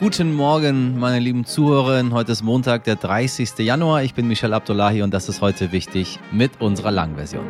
Guten 0.00 0.32
Morgen, 0.32 0.96
meine 0.96 1.18
lieben 1.18 1.44
Zuhörerinnen. 1.44 2.12
Heute 2.12 2.30
ist 2.30 2.44
Montag, 2.44 2.84
der 2.84 2.94
30. 2.94 3.58
Januar. 3.58 4.04
Ich 4.04 4.14
bin 4.14 4.28
Michel 4.28 4.54
Abdullahi 4.54 5.02
und 5.02 5.12
das 5.12 5.28
ist 5.28 5.40
heute 5.40 5.72
wichtig 5.72 6.20
mit 6.30 6.60
unserer 6.60 6.92
Langversion. 6.92 7.44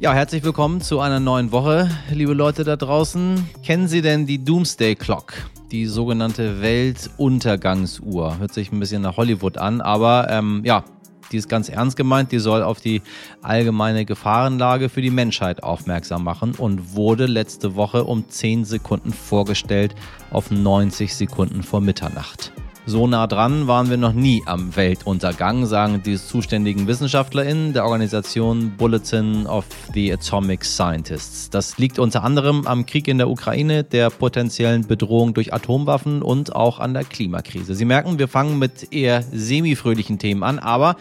Ja, 0.00 0.12
herzlich 0.12 0.44
willkommen 0.44 0.82
zu 0.82 1.00
einer 1.00 1.18
neuen 1.18 1.50
Woche, 1.50 1.90
liebe 2.10 2.34
Leute 2.34 2.62
da 2.62 2.76
draußen. 2.76 3.48
Kennen 3.62 3.88
Sie 3.88 4.02
denn 4.02 4.26
die 4.26 4.44
Doomsday 4.44 4.94
Clock? 4.94 5.32
Die 5.70 5.86
sogenannte 5.86 6.60
Weltuntergangsuhr. 6.60 8.36
Hört 8.36 8.52
sich 8.52 8.70
ein 8.70 8.80
bisschen 8.80 9.00
nach 9.00 9.16
Hollywood 9.16 9.56
an, 9.56 9.80
aber 9.80 10.26
ähm, 10.28 10.60
ja, 10.62 10.84
die 11.32 11.36
ist 11.36 11.48
ganz 11.48 11.68
ernst 11.68 11.96
gemeint, 11.96 12.32
die 12.32 12.38
soll 12.38 12.62
auf 12.62 12.80
die 12.80 13.02
allgemeine 13.42 14.04
Gefahrenlage 14.04 14.88
für 14.88 15.02
die 15.02 15.10
Menschheit 15.10 15.62
aufmerksam 15.62 16.24
machen 16.24 16.54
und 16.54 16.94
wurde 16.94 17.26
letzte 17.26 17.74
Woche 17.74 18.04
um 18.04 18.28
10 18.28 18.64
Sekunden 18.64 19.12
vorgestellt 19.12 19.94
auf 20.30 20.50
90 20.50 21.14
Sekunden 21.14 21.62
vor 21.62 21.80
Mitternacht. 21.80 22.52
So 22.86 23.06
nah 23.06 23.26
dran 23.26 23.66
waren 23.66 23.88
wir 23.88 23.96
noch 23.96 24.12
nie 24.12 24.42
am 24.44 24.76
Weltuntergang, 24.76 25.64
sagen 25.64 26.02
die 26.04 26.16
zuständigen 26.16 26.86
WissenschaftlerInnen 26.86 27.72
der 27.72 27.86
Organisation 27.86 28.74
Bulletin 28.76 29.46
of 29.46 29.64
the 29.94 30.12
Atomic 30.12 30.66
Scientists. 30.66 31.48
Das 31.48 31.78
liegt 31.78 31.98
unter 31.98 32.22
anderem 32.22 32.66
am 32.66 32.84
Krieg 32.84 33.08
in 33.08 33.16
der 33.16 33.30
Ukraine, 33.30 33.84
der 33.84 34.10
potenziellen 34.10 34.86
Bedrohung 34.86 35.32
durch 35.32 35.54
Atomwaffen 35.54 36.20
und 36.20 36.54
auch 36.54 36.78
an 36.78 36.92
der 36.92 37.04
Klimakrise. 37.04 37.74
Sie 37.74 37.86
merken, 37.86 38.18
wir 38.18 38.28
fangen 38.28 38.58
mit 38.58 38.92
eher 38.92 39.22
semi-fröhlichen 39.32 40.18
Themen 40.18 40.42
an, 40.42 40.58
aber 40.58 40.96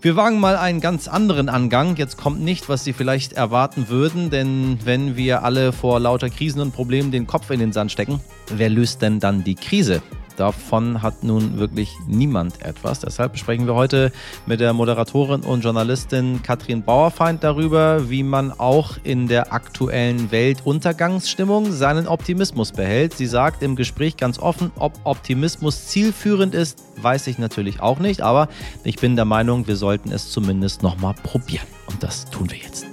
wir 0.00 0.16
wagen 0.16 0.40
mal 0.40 0.56
einen 0.56 0.80
ganz 0.80 1.08
anderen 1.08 1.50
Angang. 1.50 1.96
Jetzt 1.96 2.16
kommt 2.16 2.40
nicht, 2.40 2.70
was 2.70 2.84
Sie 2.84 2.94
vielleicht 2.94 3.34
erwarten 3.34 3.90
würden, 3.90 4.30
denn 4.30 4.78
wenn 4.84 5.14
wir 5.14 5.44
alle 5.44 5.72
vor 5.72 6.00
lauter 6.00 6.30
Krisen 6.30 6.62
und 6.62 6.72
Problemen 6.72 7.10
den 7.12 7.26
Kopf 7.26 7.50
in 7.50 7.60
den 7.60 7.72
Sand 7.72 7.92
stecken, 7.92 8.18
wer 8.48 8.70
löst 8.70 9.02
denn 9.02 9.20
dann 9.20 9.44
die 9.44 9.56
Krise? 9.56 10.00
Davon 10.36 11.02
hat 11.02 11.24
nun 11.24 11.58
wirklich 11.58 11.92
niemand 12.06 12.62
etwas. 12.62 13.00
Deshalb 13.00 13.38
sprechen 13.38 13.66
wir 13.66 13.74
heute 13.74 14.12
mit 14.46 14.60
der 14.60 14.72
Moderatorin 14.72 15.42
und 15.42 15.62
Journalistin 15.62 16.42
Katrin 16.42 16.82
Bauerfeind 16.82 17.44
darüber, 17.44 18.10
wie 18.10 18.22
man 18.22 18.52
auch 18.52 18.96
in 19.04 19.28
der 19.28 19.52
aktuellen 19.52 20.30
Weltuntergangsstimmung 20.30 21.72
seinen 21.72 22.06
Optimismus 22.06 22.72
behält. 22.72 23.14
Sie 23.14 23.26
sagt 23.26 23.62
im 23.62 23.76
Gespräch 23.76 24.16
ganz 24.16 24.38
offen, 24.38 24.72
ob 24.78 24.92
Optimismus 25.04 25.86
zielführend 25.86 26.54
ist, 26.54 26.82
weiß 27.00 27.26
ich 27.26 27.38
natürlich 27.38 27.80
auch 27.80 27.98
nicht, 27.98 28.20
aber 28.20 28.48
ich 28.84 28.96
bin 28.96 29.16
der 29.16 29.24
Meinung, 29.24 29.66
wir 29.66 29.76
sollten 29.76 30.12
es 30.12 30.30
zumindest 30.30 30.82
nochmal 30.82 31.14
probieren. 31.22 31.66
Und 31.86 32.02
das 32.02 32.24
tun 32.26 32.50
wir 32.50 32.58
jetzt. 32.58 32.91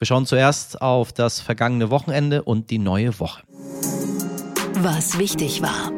Wir 0.00 0.06
schauen 0.06 0.24
zuerst 0.24 0.80
auf 0.80 1.12
das 1.12 1.42
vergangene 1.42 1.90
Wochenende 1.90 2.42
und 2.42 2.70
die 2.70 2.78
neue 2.78 3.20
Woche. 3.20 3.42
Was 4.76 5.18
wichtig 5.18 5.60
war. 5.60 5.92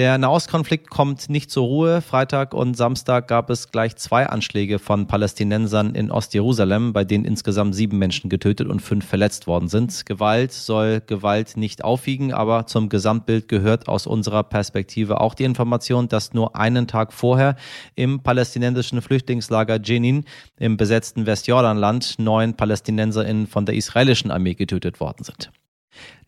Der 0.00 0.16
Nahostkonflikt 0.16 0.88
kommt 0.88 1.28
nicht 1.28 1.50
zur 1.50 1.66
Ruhe. 1.66 2.00
Freitag 2.00 2.54
und 2.54 2.74
Samstag 2.74 3.28
gab 3.28 3.50
es 3.50 3.70
gleich 3.70 3.96
zwei 3.96 4.26
Anschläge 4.26 4.78
von 4.78 5.06
Palästinensern 5.06 5.94
in 5.94 6.10
Ostjerusalem, 6.10 6.94
bei 6.94 7.04
denen 7.04 7.26
insgesamt 7.26 7.74
sieben 7.74 7.98
Menschen 7.98 8.30
getötet 8.30 8.68
und 8.68 8.80
fünf 8.80 9.06
verletzt 9.06 9.46
worden 9.46 9.68
sind. 9.68 10.06
Gewalt 10.06 10.52
soll 10.52 11.02
Gewalt 11.06 11.58
nicht 11.58 11.84
aufwiegen, 11.84 12.32
aber 12.32 12.64
zum 12.64 12.88
Gesamtbild 12.88 13.46
gehört 13.46 13.88
aus 13.88 14.06
unserer 14.06 14.42
Perspektive 14.42 15.20
auch 15.20 15.34
die 15.34 15.44
Information, 15.44 16.08
dass 16.08 16.32
nur 16.32 16.56
einen 16.56 16.86
Tag 16.86 17.12
vorher 17.12 17.56
im 17.94 18.22
palästinensischen 18.22 19.02
Flüchtlingslager 19.02 19.78
Jenin 19.82 20.24
im 20.58 20.78
besetzten 20.78 21.26
Westjordanland 21.26 22.14
neun 22.18 22.54
PalästinenserInnen 22.54 23.46
von 23.46 23.66
der 23.66 23.74
israelischen 23.74 24.30
Armee 24.30 24.54
getötet 24.54 24.98
worden 24.98 25.24
sind. 25.24 25.50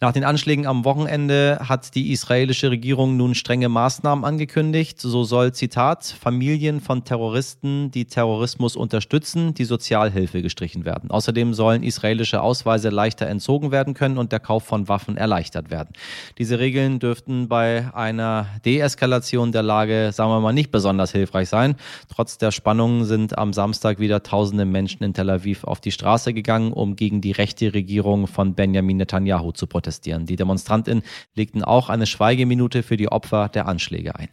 Nach 0.02 0.10
den 0.10 0.24
Anschlägen 0.24 0.66
am 0.66 0.84
Wochenende 0.84 1.60
hat 1.68 1.94
die 1.94 2.10
israelische 2.10 2.72
Regierung 2.72 3.16
nun 3.16 3.36
strenge 3.36 3.68
Maßnahmen 3.68 4.24
angekündigt. 4.24 5.00
So 5.00 5.22
soll, 5.22 5.52
Zitat, 5.52 6.04
Familien 6.06 6.80
von 6.80 7.04
Terroristen, 7.04 7.92
die 7.92 8.06
Terrorismus 8.06 8.74
unterstützen, 8.74 9.54
die 9.54 9.64
Sozialhilfe 9.64 10.42
gestrichen 10.42 10.84
werden. 10.84 11.12
Außerdem 11.12 11.54
sollen 11.54 11.84
israelische 11.84 12.42
Ausweise 12.42 12.88
leichter 12.88 13.28
entzogen 13.28 13.70
werden 13.70 13.94
können 13.94 14.18
und 14.18 14.32
der 14.32 14.40
Kauf 14.40 14.64
von 14.64 14.88
Waffen 14.88 15.16
erleichtert 15.16 15.70
werden. 15.70 15.90
Diese 16.36 16.58
Regeln 16.58 16.98
dürften 16.98 17.46
bei 17.46 17.88
einer 17.94 18.48
Deeskalation 18.64 19.52
der 19.52 19.62
Lage, 19.62 20.10
sagen 20.12 20.30
wir 20.30 20.40
mal, 20.40 20.52
nicht 20.52 20.72
besonders 20.72 21.12
hilfreich 21.12 21.48
sein. 21.48 21.76
Trotz 22.12 22.38
der 22.38 22.50
Spannungen 22.50 23.04
sind 23.04 23.38
am 23.38 23.52
Samstag 23.52 24.00
wieder 24.00 24.24
tausende 24.24 24.64
Menschen 24.64 25.04
in 25.04 25.14
Tel 25.14 25.30
Aviv 25.30 25.62
auf 25.62 25.80
die 25.80 25.92
Straße 25.92 26.34
gegangen, 26.34 26.72
um 26.72 26.96
gegen 26.96 27.20
die 27.20 27.30
rechte 27.30 27.72
Regierung 27.72 28.26
von 28.26 28.54
Benjamin 28.54 28.96
Netanyahu 28.96 29.52
zu 29.52 29.68
protestieren 29.68 29.91
protestieren. 29.92 30.26
Die 30.26 30.36
Demonstrantinnen 30.36 31.02
legten 31.34 31.62
auch 31.62 31.88
eine 31.88 32.06
Schweigeminute 32.06 32.82
für 32.82 32.96
die 32.96 33.08
Opfer 33.08 33.48
der 33.48 33.66
Anschläge 33.66 34.16
ein. 34.16 34.28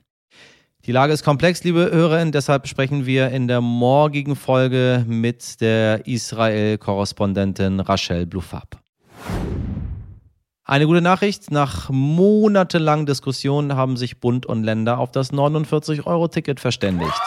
Die 0.86 0.94
Lage 0.94 1.12
ist 1.12 1.24
komplex, 1.26 1.64
liebe 1.64 1.92
Hörerinnen, 1.92 2.32
deshalb 2.32 2.68
sprechen 2.68 3.06
wir 3.06 3.30
in 3.30 3.48
der 3.48 3.60
morgigen 3.60 4.36
Folge 4.36 5.04
mit 5.08 5.60
der 5.60 6.08
Israel-Korrespondentin 6.08 7.82
Rachel 7.82 8.26
Blufab. 8.26 8.80
Eine 10.64 10.86
gute 10.86 11.02
Nachricht, 11.02 11.52
nach 11.52 11.90
monatelangen 11.90 13.06
Diskussionen 13.06 13.76
haben 13.76 13.98
sich 13.98 14.20
Bund 14.20 14.46
und 14.46 14.64
Länder 14.64 15.00
auf 15.00 15.12
das 15.12 15.34
49-Euro-Ticket 15.34 16.60
verständigt. 16.60 17.22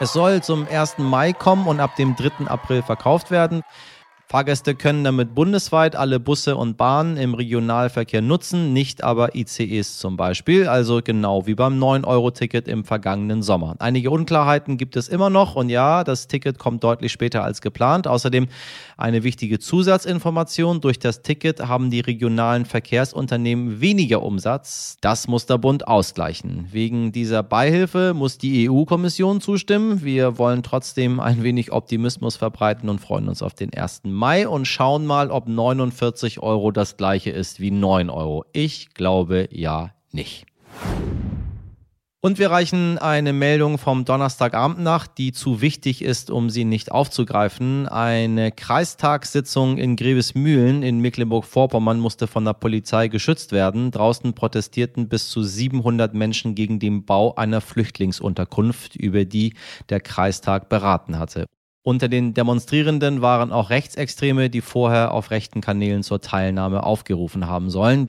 Es 0.00 0.12
soll 0.12 0.42
zum 0.42 0.66
1. 0.66 0.98
Mai 0.98 1.32
kommen 1.32 1.66
und 1.66 1.80
ab 1.80 1.96
dem 1.96 2.14
3. 2.14 2.46
April 2.46 2.82
verkauft 2.82 3.30
werden. 3.32 3.62
Fahrgäste 4.30 4.74
können 4.74 5.04
damit 5.04 5.34
bundesweit 5.34 5.96
alle 5.96 6.20
Busse 6.20 6.54
und 6.54 6.76
Bahnen 6.76 7.16
im 7.16 7.32
Regionalverkehr 7.32 8.20
nutzen, 8.20 8.74
nicht 8.74 9.02
aber 9.02 9.34
ICEs 9.34 9.96
zum 9.96 10.18
Beispiel, 10.18 10.68
also 10.68 11.00
genau 11.02 11.46
wie 11.46 11.54
beim 11.54 11.82
9-Euro-Ticket 11.82 12.68
im 12.68 12.84
vergangenen 12.84 13.40
Sommer. 13.40 13.76
Einige 13.78 14.10
Unklarheiten 14.10 14.76
gibt 14.76 14.96
es 14.96 15.08
immer 15.08 15.30
noch 15.30 15.56
und 15.56 15.70
ja, 15.70 16.04
das 16.04 16.28
Ticket 16.28 16.58
kommt 16.58 16.84
deutlich 16.84 17.10
später 17.10 17.42
als 17.42 17.62
geplant. 17.62 18.06
Außerdem 18.06 18.48
eine 18.98 19.24
wichtige 19.24 19.60
Zusatzinformation, 19.60 20.82
durch 20.82 20.98
das 20.98 21.22
Ticket 21.22 21.66
haben 21.66 21.88
die 21.90 22.00
regionalen 22.00 22.66
Verkehrsunternehmen 22.66 23.80
weniger 23.80 24.22
Umsatz. 24.22 24.98
Das 25.00 25.26
muss 25.26 25.46
der 25.46 25.56
Bund 25.56 25.88
ausgleichen. 25.88 26.68
Wegen 26.70 27.12
dieser 27.12 27.42
Beihilfe 27.42 28.12
muss 28.12 28.36
die 28.36 28.68
EU-Kommission 28.68 29.40
zustimmen. 29.40 30.04
Wir 30.04 30.36
wollen 30.36 30.62
trotzdem 30.62 31.18
ein 31.18 31.42
wenig 31.42 31.72
Optimismus 31.72 32.36
verbreiten 32.36 32.90
und 32.90 33.00
freuen 33.00 33.30
uns 33.30 33.40
auf 33.40 33.54
den 33.54 33.72
ersten 33.72 34.17
Mai 34.18 34.48
und 34.48 34.66
schauen 34.66 35.06
mal, 35.06 35.30
ob 35.30 35.46
49 35.46 36.40
Euro 36.40 36.72
das 36.72 36.96
gleiche 36.96 37.30
ist 37.30 37.60
wie 37.60 37.70
9 37.70 38.10
Euro. 38.10 38.44
Ich 38.52 38.92
glaube 38.92 39.48
ja 39.52 39.94
nicht. 40.10 40.44
Und 42.20 42.40
wir 42.40 42.50
reichen 42.50 42.98
eine 42.98 43.32
Meldung 43.32 43.78
vom 43.78 44.04
Donnerstagabend 44.04 44.80
nach, 44.80 45.06
die 45.06 45.30
zu 45.30 45.60
wichtig 45.60 46.02
ist, 46.02 46.32
um 46.32 46.50
sie 46.50 46.64
nicht 46.64 46.90
aufzugreifen. 46.90 47.86
Eine 47.86 48.50
Kreistagssitzung 48.50 49.78
in 49.78 49.94
Grevesmühlen 49.94 50.82
in 50.82 50.98
Mecklenburg-Vorpommern 50.98 52.00
musste 52.00 52.26
von 52.26 52.44
der 52.44 52.54
Polizei 52.54 53.06
geschützt 53.06 53.52
werden. 53.52 53.92
Draußen 53.92 54.34
protestierten 54.34 55.08
bis 55.08 55.28
zu 55.28 55.44
700 55.44 56.12
Menschen 56.12 56.56
gegen 56.56 56.80
den 56.80 57.04
Bau 57.04 57.36
einer 57.36 57.60
Flüchtlingsunterkunft, 57.60 58.96
über 58.96 59.24
die 59.24 59.54
der 59.88 60.00
Kreistag 60.00 60.68
beraten 60.68 61.20
hatte. 61.20 61.46
Unter 61.82 62.08
den 62.08 62.34
Demonstrierenden 62.34 63.22
waren 63.22 63.52
auch 63.52 63.70
Rechtsextreme, 63.70 64.50
die 64.50 64.60
vorher 64.60 65.12
auf 65.12 65.30
rechten 65.30 65.60
Kanälen 65.60 66.02
zur 66.02 66.20
Teilnahme 66.20 66.82
aufgerufen 66.82 67.46
haben 67.46 67.70
sollen. 67.70 68.08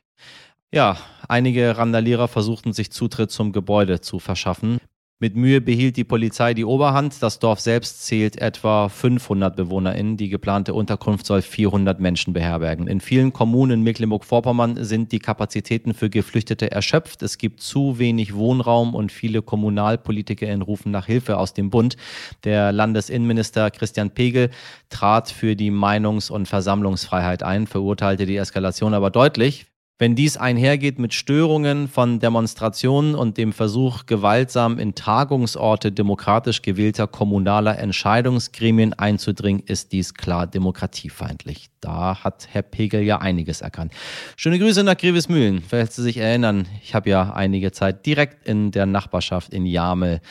Ja, 0.71 0.97
einige 1.27 1.77
Randalierer 1.77 2.27
versuchten 2.27 2.73
sich 2.73 2.91
Zutritt 2.91 3.31
zum 3.31 3.51
Gebäude 3.53 4.01
zu 4.01 4.19
verschaffen. 4.19 4.79
Mit 5.21 5.35
Mühe 5.35 5.59
behielt 5.59 5.97
die 5.97 6.05
Polizei 6.05 6.53
die 6.53 6.63
Oberhand. 6.63 7.21
Das 7.21 7.39
Dorf 7.39 7.59
selbst 7.59 8.05
zählt 8.05 8.37
etwa 8.37 8.87
500 8.87 9.53
BewohnerInnen. 9.53 10.15
Die 10.15 10.29
geplante 10.29 10.73
Unterkunft 10.73 11.25
soll 11.25 11.41
400 11.41 11.99
Menschen 11.99 12.31
beherbergen. 12.31 12.87
In 12.87 13.01
vielen 13.01 13.33
Kommunen 13.33 13.79
in 13.79 13.81
Mecklenburg-Vorpommern 13.81 14.81
sind 14.81 15.11
die 15.11 15.19
Kapazitäten 15.19 15.93
für 15.93 16.09
Geflüchtete 16.09 16.71
erschöpft. 16.71 17.21
Es 17.21 17.37
gibt 17.37 17.59
zu 17.59 17.99
wenig 17.99 18.33
Wohnraum 18.33 18.95
und 18.95 19.11
viele 19.11 19.41
KommunalpolitikerInnen 19.41 20.61
rufen 20.61 20.89
nach 20.89 21.07
Hilfe 21.07 21.37
aus 21.37 21.53
dem 21.53 21.69
Bund. 21.69 21.97
Der 22.45 22.71
Landesinnenminister 22.71 23.71
Christian 23.71 24.11
Pegel 24.11 24.51
trat 24.89 25.31
für 25.31 25.57
die 25.57 25.69
Meinungs- 25.69 26.31
und 26.31 26.47
Versammlungsfreiheit 26.47 27.43
ein, 27.43 27.67
verurteilte 27.67 28.25
die 28.25 28.37
Eskalation 28.37 28.93
aber 28.93 29.09
deutlich. 29.09 29.68
Wenn 30.01 30.15
dies 30.15 30.37
einhergeht 30.37 30.97
mit 30.97 31.13
Störungen 31.13 31.89
von 31.89 32.19
Demonstrationen 32.19 33.15
und 33.15 33.37
dem 33.37 33.51
Versuch, 33.51 34.05
gewaltsam 34.05 34.79
in 34.79 34.95
Tagungsorte 34.95 35.91
demokratisch 35.91 36.61
gewählter 36.61 37.05
kommunaler 37.05 37.77
Entscheidungsgremien 37.77 38.93
einzudringen, 38.93 39.61
ist 39.65 39.91
dies 39.91 40.13
klar 40.13 40.47
demokratiefeindlich. 40.47 41.69
Da 41.81 42.23
hat 42.23 42.47
Herr 42.49 42.61
Pegel 42.61 43.01
ja 43.01 43.17
einiges 43.17 43.59
erkannt. 43.59 43.91
Schöne 44.37 44.57
Grüße 44.57 44.85
nach 44.85 44.95
Grevesmühlen. 44.95 45.61
Falls 45.67 45.97
Sie 45.97 46.03
sich 46.03 46.15
erinnern, 46.15 46.65
ich 46.81 46.95
habe 46.95 47.09
ja 47.09 47.33
einige 47.33 47.73
Zeit 47.73 48.05
direkt 48.05 48.47
in 48.47 48.71
der 48.71 48.85
Nachbarschaft 48.85 49.53
in 49.53 49.65
Jamel 49.65 50.21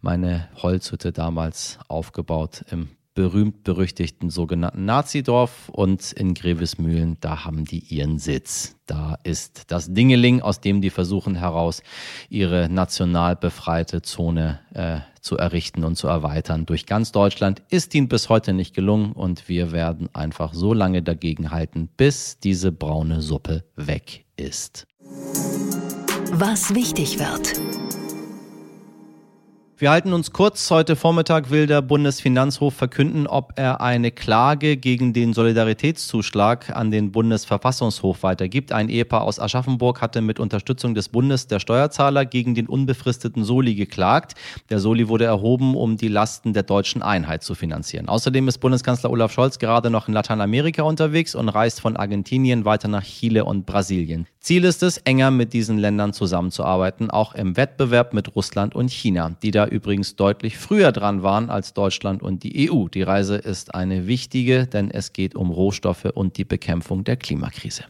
meine 0.00 0.48
Holzhütte 0.62 1.12
damals 1.12 1.78
aufgebaut 1.88 2.64
im 2.70 2.88
berühmt-berüchtigten 3.18 4.30
sogenannten 4.30 4.84
Nazidorf 4.84 5.70
und 5.70 6.12
in 6.12 6.34
Grevesmühlen, 6.34 7.16
da 7.20 7.44
haben 7.44 7.64
die 7.64 7.80
ihren 7.80 8.20
Sitz. 8.20 8.76
Da 8.86 9.18
ist 9.24 9.72
das 9.72 9.92
Dingeling, 9.92 10.40
aus 10.40 10.60
dem 10.60 10.80
die 10.80 10.90
versuchen 10.90 11.34
heraus, 11.34 11.82
ihre 12.28 12.68
national 12.68 13.34
befreite 13.34 14.02
Zone 14.02 14.60
äh, 14.72 15.00
zu 15.20 15.36
errichten 15.36 15.82
und 15.82 15.96
zu 15.96 16.06
erweitern. 16.06 16.64
Durch 16.64 16.86
ganz 16.86 17.10
Deutschland 17.10 17.60
ist 17.70 17.92
ihnen 17.96 18.06
bis 18.06 18.28
heute 18.28 18.52
nicht 18.52 18.72
gelungen 18.72 19.10
und 19.10 19.48
wir 19.48 19.72
werden 19.72 20.08
einfach 20.14 20.54
so 20.54 20.72
lange 20.72 21.02
dagegen 21.02 21.50
halten, 21.50 21.88
bis 21.96 22.38
diese 22.38 22.70
braune 22.70 23.20
Suppe 23.20 23.64
weg 23.74 24.26
ist. 24.36 24.86
Was 26.30 26.72
wichtig 26.72 27.18
wird. 27.18 27.67
Wir 29.80 29.92
halten 29.92 30.12
uns 30.12 30.32
kurz. 30.32 30.72
Heute 30.72 30.96
Vormittag 30.96 31.50
will 31.50 31.68
der 31.68 31.82
Bundesfinanzhof 31.82 32.74
verkünden, 32.74 33.28
ob 33.28 33.52
er 33.54 33.80
eine 33.80 34.10
Klage 34.10 34.76
gegen 34.76 35.12
den 35.12 35.32
Solidaritätszuschlag 35.32 36.74
an 36.74 36.90
den 36.90 37.12
Bundesverfassungshof 37.12 38.24
weitergibt. 38.24 38.72
Ein 38.72 38.88
Ehepaar 38.88 39.22
aus 39.22 39.38
Aschaffenburg 39.38 40.00
hatte 40.00 40.20
mit 40.20 40.40
Unterstützung 40.40 40.96
des 40.96 41.08
Bundes 41.08 41.46
der 41.46 41.60
Steuerzahler 41.60 42.26
gegen 42.26 42.56
den 42.56 42.66
unbefristeten 42.66 43.44
Soli 43.44 43.76
geklagt. 43.76 44.34
Der 44.68 44.80
Soli 44.80 45.06
wurde 45.06 45.26
erhoben, 45.26 45.76
um 45.76 45.96
die 45.96 46.08
Lasten 46.08 46.54
der 46.54 46.64
deutschen 46.64 47.00
Einheit 47.00 47.44
zu 47.44 47.54
finanzieren. 47.54 48.08
Außerdem 48.08 48.48
ist 48.48 48.58
Bundeskanzler 48.58 49.10
Olaf 49.10 49.30
Scholz 49.30 49.60
gerade 49.60 49.90
noch 49.90 50.08
in 50.08 50.14
Lateinamerika 50.14 50.82
unterwegs 50.82 51.36
und 51.36 51.48
reist 51.50 51.80
von 51.80 51.96
Argentinien 51.96 52.64
weiter 52.64 52.88
nach 52.88 53.04
Chile 53.04 53.44
und 53.44 53.64
Brasilien. 53.64 54.26
Ziel 54.48 54.64
ist 54.64 54.82
es, 54.82 54.96
enger 54.96 55.30
mit 55.30 55.52
diesen 55.52 55.76
Ländern 55.76 56.14
zusammenzuarbeiten, 56.14 57.10
auch 57.10 57.34
im 57.34 57.58
Wettbewerb 57.58 58.14
mit 58.14 58.34
Russland 58.34 58.74
und 58.74 58.90
China, 58.90 59.36
die 59.42 59.50
da 59.50 59.66
übrigens 59.66 60.16
deutlich 60.16 60.56
früher 60.56 60.90
dran 60.90 61.22
waren 61.22 61.50
als 61.50 61.74
Deutschland 61.74 62.22
und 62.22 62.44
die 62.44 62.70
EU. 62.72 62.88
Die 62.88 63.02
Reise 63.02 63.36
ist 63.36 63.74
eine 63.74 64.06
wichtige, 64.06 64.66
denn 64.66 64.90
es 64.90 65.12
geht 65.12 65.34
um 65.34 65.50
Rohstoffe 65.50 66.06
und 66.14 66.38
die 66.38 66.46
Bekämpfung 66.46 67.04
der 67.04 67.18
Klimakrise. 67.18 67.84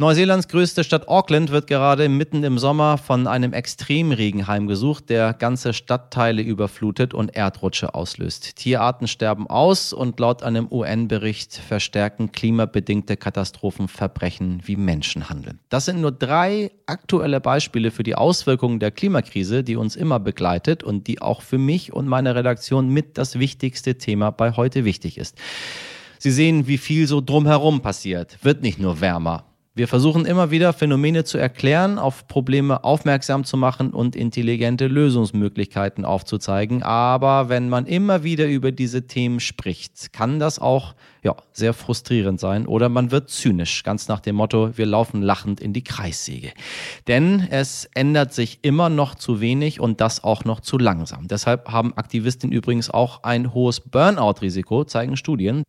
Neuseelands 0.00 0.48
größte 0.48 0.82
Stadt 0.82 1.08
Auckland 1.08 1.50
wird 1.50 1.66
gerade 1.66 2.08
mitten 2.08 2.42
im 2.42 2.56
Sommer 2.56 2.96
von 2.96 3.26
einem 3.26 3.52
Extremregen 3.52 4.46
heimgesucht, 4.46 5.10
der 5.10 5.34
ganze 5.34 5.74
Stadtteile 5.74 6.40
überflutet 6.40 7.12
und 7.12 7.36
Erdrutsche 7.36 7.94
auslöst. 7.94 8.56
Tierarten 8.56 9.08
sterben 9.08 9.46
aus 9.46 9.92
und 9.92 10.18
laut 10.18 10.42
einem 10.42 10.68
UN-Bericht 10.70 11.54
verstärken 11.54 12.32
klimabedingte 12.32 13.18
Katastrophen 13.18 13.88
Verbrechen 13.88 14.62
wie 14.64 14.76
Menschenhandel. 14.76 15.58
Das 15.68 15.84
sind 15.84 16.00
nur 16.00 16.12
drei 16.12 16.70
aktuelle 16.86 17.42
Beispiele 17.42 17.90
für 17.90 18.02
die 18.02 18.14
Auswirkungen 18.14 18.80
der 18.80 18.92
Klimakrise, 18.92 19.62
die 19.62 19.76
uns 19.76 19.96
immer 19.96 20.18
begleitet 20.18 20.82
und 20.82 21.08
die 21.08 21.20
auch 21.20 21.42
für 21.42 21.58
mich 21.58 21.92
und 21.92 22.08
meine 22.08 22.34
Redaktion 22.34 22.88
mit 22.88 23.18
das 23.18 23.38
wichtigste 23.38 23.98
Thema 23.98 24.30
bei 24.30 24.52
heute 24.52 24.86
wichtig 24.86 25.18
ist. 25.18 25.36
Sie 26.16 26.30
sehen, 26.30 26.66
wie 26.66 26.78
viel 26.78 27.06
so 27.06 27.20
drumherum 27.20 27.82
passiert. 27.82 28.38
Wird 28.42 28.62
nicht 28.62 28.78
nur 28.78 29.02
wärmer, 29.02 29.44
wir 29.80 29.88
versuchen 29.88 30.26
immer 30.26 30.50
wieder 30.50 30.74
Phänomene 30.74 31.24
zu 31.24 31.38
erklären, 31.38 31.98
auf 31.98 32.28
Probleme 32.28 32.84
aufmerksam 32.84 33.44
zu 33.44 33.56
machen 33.56 33.94
und 33.94 34.14
intelligente 34.14 34.88
Lösungsmöglichkeiten 34.88 36.04
aufzuzeigen. 36.04 36.82
Aber 36.82 37.48
wenn 37.48 37.70
man 37.70 37.86
immer 37.86 38.22
wieder 38.22 38.46
über 38.46 38.72
diese 38.72 39.06
Themen 39.06 39.40
spricht, 39.40 40.12
kann 40.12 40.38
das 40.38 40.58
auch 40.58 40.94
ja, 41.22 41.34
sehr 41.54 41.72
frustrierend 41.72 42.40
sein 42.40 42.66
oder 42.66 42.90
man 42.90 43.10
wird 43.10 43.30
zynisch, 43.30 43.82
ganz 43.82 44.06
nach 44.08 44.20
dem 44.20 44.36
Motto, 44.36 44.76
wir 44.76 44.84
laufen 44.84 45.22
lachend 45.22 45.62
in 45.62 45.72
die 45.72 45.82
Kreissäge. 45.82 46.52
Denn 47.08 47.46
es 47.50 47.88
ändert 47.94 48.34
sich 48.34 48.58
immer 48.60 48.90
noch 48.90 49.14
zu 49.14 49.40
wenig 49.40 49.80
und 49.80 50.02
das 50.02 50.22
auch 50.22 50.44
noch 50.44 50.60
zu 50.60 50.76
langsam. 50.76 51.26
Deshalb 51.26 51.70
haben 51.70 51.96
Aktivistinnen 51.96 52.54
übrigens 52.54 52.90
auch 52.90 53.22
ein 53.22 53.54
hohes 53.54 53.80
Burnout-Risiko, 53.80 54.84
zeigen 54.84 55.16
Studien. 55.16 55.62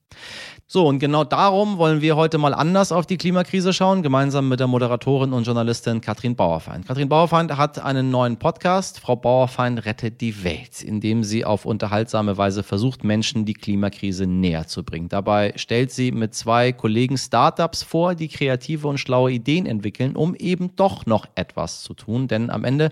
So, 0.74 0.88
und 0.88 1.00
genau 1.00 1.26
darum 1.26 1.80
wollen 1.80 2.00
wir 2.00 2.16
heute 2.16 2.38
mal 2.38 2.54
anders 2.54 2.94
auf 2.94 3.06
die 3.06 3.18
Klimakrise 3.18 3.74
schauen, 3.74 4.04
gemeinsam 4.04 4.48
mit 4.48 4.62
der 4.62 4.68
Moderatorin 4.68 5.34
und 5.34 5.44
Journalistin 5.44 6.00
Katrin 6.00 6.38
Bauerfeind. 6.38 6.88
Katrin 6.88 7.10
Bauerfeind 7.10 7.58
hat 7.58 7.78
einen 7.84 8.10
neuen 8.10 8.38
Podcast, 8.38 9.02
Frau 9.02 9.18
Bauerfeind 9.18 9.86
rettet 9.86 10.22
die 10.22 10.46
Welt, 10.46 10.82
in 10.82 11.02
dem 11.02 11.26
sie 11.26 11.44
auf 11.44 11.66
unterhaltsame 11.66 12.38
Weise 12.38 12.64
versucht, 12.64 13.04
Menschen 13.04 13.44
die 13.44 13.54
Klimakrise 13.54 14.26
näher 14.28 14.66
zu 14.66 14.86
bringen. 14.86 15.10
Dabei 15.10 15.52
stellt 15.58 15.92
sie 15.92 16.14
mit 16.14 16.36
zwei 16.36 16.72
Kollegen 16.72 17.18
Startups 17.18 17.84
vor, 17.84 18.16
die 18.16 18.30
kreative 18.30 18.88
und 18.88 18.98
schlaue 18.98 19.34
Ideen 19.34 19.66
entwickeln, 19.66 20.16
um 20.16 20.36
eben 20.36 20.74
doch 20.78 21.06
noch 21.06 21.26
etwas 21.36 21.82
zu 21.82 21.94
tun. 21.94 22.30
Denn 22.30 22.50
am 22.50 22.64
Ende 22.64 22.92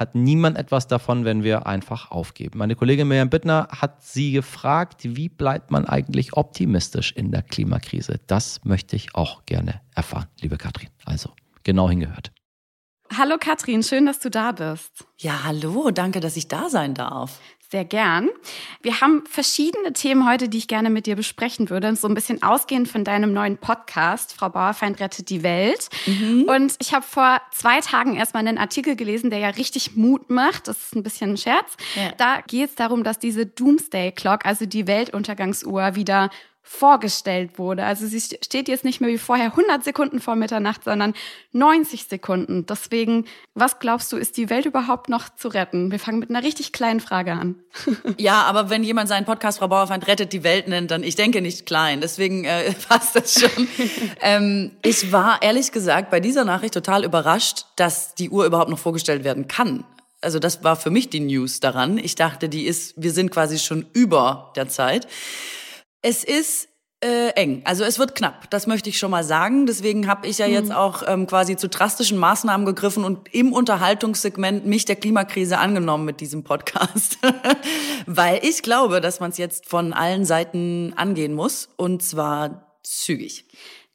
hat 0.00 0.14
niemand 0.14 0.56
etwas 0.56 0.88
davon, 0.88 1.26
wenn 1.26 1.44
wir 1.44 1.66
einfach 1.66 2.10
aufgeben. 2.10 2.58
Meine 2.58 2.74
Kollegin 2.74 3.06
Miriam 3.06 3.28
Bittner 3.28 3.68
hat 3.70 4.02
sie 4.02 4.32
gefragt, 4.32 5.02
wie 5.04 5.28
bleibt 5.28 5.70
man 5.70 5.84
eigentlich 5.84 6.32
optimistisch 6.32 7.12
in 7.12 7.30
der 7.30 7.42
Klimakrise? 7.42 8.18
Das 8.26 8.64
möchte 8.64 8.96
ich 8.96 9.14
auch 9.14 9.44
gerne 9.44 9.82
erfahren, 9.94 10.26
liebe 10.40 10.56
Katrin. 10.56 10.88
Also 11.04 11.30
genau 11.64 11.90
hingehört. 11.90 12.32
Hallo 13.14 13.36
Katrin, 13.38 13.82
schön, 13.82 14.06
dass 14.06 14.20
du 14.20 14.30
da 14.30 14.52
bist. 14.52 15.04
Ja, 15.18 15.44
hallo, 15.44 15.90
danke, 15.90 16.20
dass 16.20 16.36
ich 16.36 16.48
da 16.48 16.70
sein 16.70 16.94
darf. 16.94 17.38
Sehr 17.70 17.84
gern. 17.84 18.30
Wir 18.82 19.00
haben 19.00 19.22
verschiedene 19.26 19.92
Themen 19.92 20.28
heute, 20.28 20.48
die 20.48 20.58
ich 20.58 20.66
gerne 20.66 20.90
mit 20.90 21.06
dir 21.06 21.14
besprechen 21.14 21.70
würde. 21.70 21.94
So 21.94 22.08
ein 22.08 22.14
bisschen 22.14 22.42
ausgehend 22.42 22.88
von 22.88 23.04
deinem 23.04 23.32
neuen 23.32 23.58
Podcast, 23.58 24.34
Frau 24.34 24.48
Bauerfeind 24.48 24.98
rettet 24.98 25.30
die 25.30 25.44
Welt. 25.44 25.88
Mhm. 26.04 26.46
Und 26.48 26.74
ich 26.80 26.92
habe 26.92 27.06
vor 27.06 27.40
zwei 27.52 27.80
Tagen 27.80 28.16
erstmal 28.16 28.44
einen 28.44 28.58
Artikel 28.58 28.96
gelesen, 28.96 29.30
der 29.30 29.38
ja 29.38 29.50
richtig 29.50 29.94
Mut 29.94 30.30
macht. 30.30 30.66
Das 30.66 30.78
ist 30.78 30.96
ein 30.96 31.04
bisschen 31.04 31.34
ein 31.34 31.36
Scherz. 31.36 31.76
Ja. 31.94 32.10
Da 32.16 32.40
geht 32.40 32.70
es 32.70 32.74
darum, 32.74 33.04
dass 33.04 33.20
diese 33.20 33.46
Doomsday 33.46 34.10
Clock, 34.10 34.46
also 34.46 34.66
die 34.66 34.88
Weltuntergangsuhr, 34.88 35.94
wieder 35.94 36.30
vorgestellt 36.72 37.58
wurde. 37.58 37.82
Also 37.82 38.06
sie 38.06 38.20
steht 38.20 38.68
jetzt 38.68 38.84
nicht 38.84 39.00
mehr 39.00 39.10
wie 39.10 39.18
vorher 39.18 39.46
100 39.46 39.82
Sekunden 39.82 40.20
vor 40.20 40.36
Mitternacht, 40.36 40.84
sondern 40.84 41.14
90 41.50 42.04
Sekunden. 42.04 42.64
Deswegen, 42.64 43.24
was 43.54 43.80
glaubst 43.80 44.12
du, 44.12 44.16
ist 44.16 44.36
die 44.36 44.48
Welt 44.50 44.66
überhaupt 44.66 45.08
noch 45.08 45.34
zu 45.34 45.48
retten? 45.48 45.90
Wir 45.90 45.98
fangen 45.98 46.20
mit 46.20 46.30
einer 46.30 46.44
richtig 46.44 46.72
kleinen 46.72 47.00
Frage 47.00 47.32
an. 47.32 47.56
ja, 48.18 48.42
aber 48.42 48.70
wenn 48.70 48.84
jemand 48.84 49.08
seinen 49.08 49.26
Podcast 49.26 49.58
Frau 49.58 49.66
Bauerfeind 49.66 50.06
rettet 50.06 50.32
die 50.32 50.44
Welt 50.44 50.68
nennt, 50.68 50.92
dann 50.92 51.02
ich 51.02 51.16
denke 51.16 51.42
nicht 51.42 51.66
klein. 51.66 52.00
Deswegen 52.00 52.44
äh, 52.44 52.72
passt 52.88 53.16
das 53.16 53.40
schon. 53.40 53.66
ähm, 54.20 54.70
ich 54.82 55.10
war 55.10 55.42
ehrlich 55.42 55.72
gesagt 55.72 56.08
bei 56.08 56.20
dieser 56.20 56.44
Nachricht 56.44 56.72
total 56.72 57.04
überrascht, 57.04 57.66
dass 57.74 58.14
die 58.14 58.30
Uhr 58.30 58.46
überhaupt 58.46 58.70
noch 58.70 58.78
vorgestellt 58.78 59.24
werden 59.24 59.48
kann. 59.48 59.82
Also 60.20 60.38
das 60.38 60.62
war 60.62 60.76
für 60.76 60.90
mich 60.90 61.10
die 61.10 61.20
News 61.20 61.58
daran. 61.58 61.98
Ich 61.98 62.14
dachte, 62.14 62.48
die 62.48 62.66
ist, 62.66 62.94
wir 62.96 63.10
sind 63.10 63.32
quasi 63.32 63.58
schon 63.58 63.86
über 63.92 64.52
der 64.54 64.68
Zeit. 64.68 65.08
Es 66.02 66.24
ist 66.24 66.68
äh, 67.02 67.30
eng. 67.30 67.62
Also 67.64 67.84
es 67.84 67.98
wird 67.98 68.14
knapp, 68.14 68.50
das 68.50 68.66
möchte 68.66 68.90
ich 68.90 68.98
schon 68.98 69.10
mal 69.10 69.24
sagen. 69.24 69.66
Deswegen 69.66 70.06
habe 70.06 70.26
ich 70.26 70.38
ja 70.38 70.46
mhm. 70.46 70.52
jetzt 70.52 70.72
auch 70.72 71.02
ähm, 71.06 71.26
quasi 71.26 71.56
zu 71.56 71.68
drastischen 71.68 72.18
Maßnahmen 72.18 72.66
gegriffen 72.66 73.04
und 73.04 73.32
im 73.34 73.52
Unterhaltungssegment 73.52 74.66
mich 74.66 74.84
der 74.84 74.96
Klimakrise 74.96 75.58
angenommen 75.58 76.04
mit 76.04 76.20
diesem 76.20 76.44
Podcast. 76.44 77.18
Weil 78.06 78.40
ich 78.44 78.62
glaube, 78.62 79.00
dass 79.00 79.20
man 79.20 79.30
es 79.30 79.38
jetzt 79.38 79.66
von 79.66 79.92
allen 79.92 80.24
Seiten 80.24 80.92
angehen 80.96 81.34
muss 81.34 81.70
und 81.76 82.02
zwar 82.02 82.76
zügig. 82.82 83.46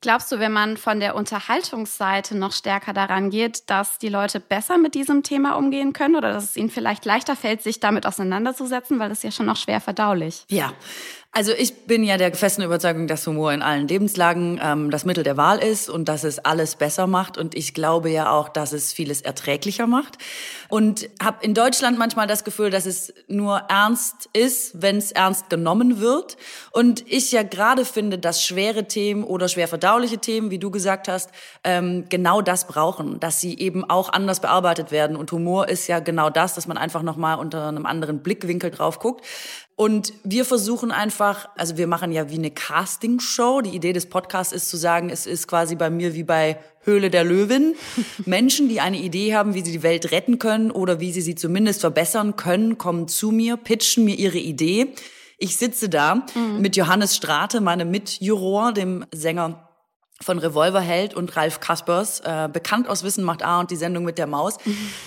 Glaubst 0.02 0.32
du, 0.32 0.38
wenn 0.38 0.52
man 0.52 0.78
von 0.78 1.00
der 1.00 1.16
Unterhaltungsseite 1.16 2.38
noch 2.38 2.52
stärker 2.52 2.94
daran 2.94 3.32
geht, 3.32 3.72
dass 3.72 3.98
die 3.98 4.10
Leute 4.10 4.40
besser 4.40 4.78
mit 4.78 4.94
diesem 4.94 5.24
Thema 5.24 5.56
umgehen 5.56 5.94
können 5.94 6.16
oder 6.16 6.32
dass 6.32 6.44
es 6.44 6.58
ihnen 6.58 6.70
vielleicht 6.70 7.06
leichter 7.06 7.36
fällt, 7.36 7.64
sich 7.64 7.80
damit 7.80 8.06
auseinanderzusetzen, 8.06 9.00
weil 9.00 9.10
es 9.10 9.24
ja 9.24 9.32
schon 9.32 9.48
noch 9.48 9.56
schwer 9.56 9.82
verdaulich? 9.82 10.46
Ja, 10.48 10.74
also 11.36 11.52
ich 11.52 11.86
bin 11.86 12.06
ja 12.06 12.16
der 12.16 12.34
festen 12.34 12.62
Überzeugung, 12.62 13.08
dass 13.08 13.28
Humor 13.28 13.52
in 13.52 13.62
allen 13.62 13.90
Lebenslagen 13.90 14.58
ähm, 14.64 14.90
das 14.90 15.04
Mittel 15.04 15.26
der 15.26 15.36
Wahl 15.36 15.60
ist 15.60 15.90
und 15.90 16.08
dass 16.08 16.24
es 16.24 16.40
alles 16.40 16.78
besser 16.78 17.08
macht. 17.08 17.38
Und 17.38 17.56
ich 17.56 17.74
glaube 17.74 18.10
ja 18.10 18.32
auch, 18.32 18.48
dass 18.48 18.72
es 18.72 18.94
vieles 18.94 19.22
erträglicher 19.22 19.86
macht. 19.86 20.18
Und 20.70 21.10
habe 21.22 21.44
in 21.44 21.54
Deutschland 21.54 22.00
manchmal 22.00 22.26
das 22.26 22.46
Gefühl, 22.46 22.70
dass 22.70 22.86
es 22.86 23.14
nur 23.28 23.58
ernst 23.68 24.30
ist, 24.32 24.82
wenn 24.82 24.96
es 24.96 25.12
ernst 25.12 25.50
genommen 25.50 26.00
wird. 26.00 26.38
Und 26.72 27.04
ich 27.12 27.34
ja 27.34 27.44
gerade 27.44 27.84
finde, 27.84 28.18
dass 28.18 28.42
schwere 28.42 28.88
Themen 28.88 29.26
oder 29.26 29.50
schwer 29.50 29.68
verdauliche 29.68 30.20
Themen, 30.20 30.52
wie 30.52 30.60
du 30.60 30.72
gesagt 30.72 31.10
hast, 31.10 31.32
ähm, 31.66 32.06
genau 32.08 32.42
das 32.42 32.66
brauchen, 32.66 33.20
dass 33.20 33.42
sie 33.42 33.60
eben 33.60 33.84
auch 33.84 34.08
anders 34.14 34.40
bearbeitet 34.40 34.90
werden. 34.90 35.18
Und 35.18 35.34
Humor 35.34 35.68
ist 35.68 35.88
ja 35.88 36.00
genau 36.00 36.30
das, 36.30 36.56
dass 36.56 36.66
man 36.66 36.78
einfach 36.78 37.02
nochmal 37.02 37.40
unter 37.40 37.68
einem 37.68 37.86
anderen 37.86 38.20
Blickwinkel 38.20 38.72
drauf 38.72 39.00
guckt. 39.00 39.26
Und 39.78 40.14
wir 40.24 40.46
versuchen 40.46 40.92
einfach, 40.92 41.50
also 41.58 41.76
wir 41.76 41.88
machen 41.88 42.14
ja 42.14 42.30
wie 42.30 42.36
eine 42.36 42.52
Castingshow. 42.52 43.62
Die 43.62 43.76
Idee 43.76 43.92
des 43.92 44.06
Podcasts 44.06 44.54
ist 44.54 44.70
zu 44.70 44.78
sagen, 44.78 45.10
es 45.10 45.26
ist 45.26 45.48
quasi 45.48 45.76
bei 45.76 45.90
mir 45.90 46.14
wie 46.14 46.24
bei 46.24 46.58
Höhle 46.84 47.10
der 47.10 47.26
Löwen. 47.26 47.76
Menschen, 48.26 48.70
die 48.70 48.80
eine 48.80 48.98
Idee 48.98 49.36
haben, 49.36 49.54
wie 49.54 49.66
sie 49.66 49.74
die 49.74 49.84
Welt 49.84 50.12
retten 50.12 50.40
können 50.40 50.72
oder 50.72 51.02
wie 51.02 51.12
sie 51.12 51.22
sie 51.22 51.36
zumindest 51.36 51.82
verbessern 51.82 52.38
können, 52.38 52.78
kommen 52.78 53.10
zu 53.10 53.32
mir, 53.32 53.58
pitchen 53.58 54.06
mir 54.06 54.16
ihre 54.16 54.38
Idee. 54.38 54.94
Ich 55.38 55.58
sitze 55.58 55.90
da 55.90 56.16
mhm. 56.16 56.62
mit 56.62 56.78
Johannes 56.78 57.14
Strate, 57.14 57.60
meinem 57.60 57.92
Mitjuror, 57.92 58.72
dem 58.72 59.06
Sänger 59.14 59.65
von 60.22 60.40
Revolverheld 60.40 61.14
und 61.14 61.36
Ralf 61.36 61.60
Kaspers, 61.60 62.22
äh, 62.22 62.48
bekannt 62.52 62.88
aus 62.88 63.04
Wissen 63.04 63.24
macht 63.24 63.44
A 63.44 63.60
und 63.60 63.70
die 63.70 63.76
Sendung 63.76 64.06
mit 64.06 64.18
der 64.18 64.28
Maus. 64.28 64.58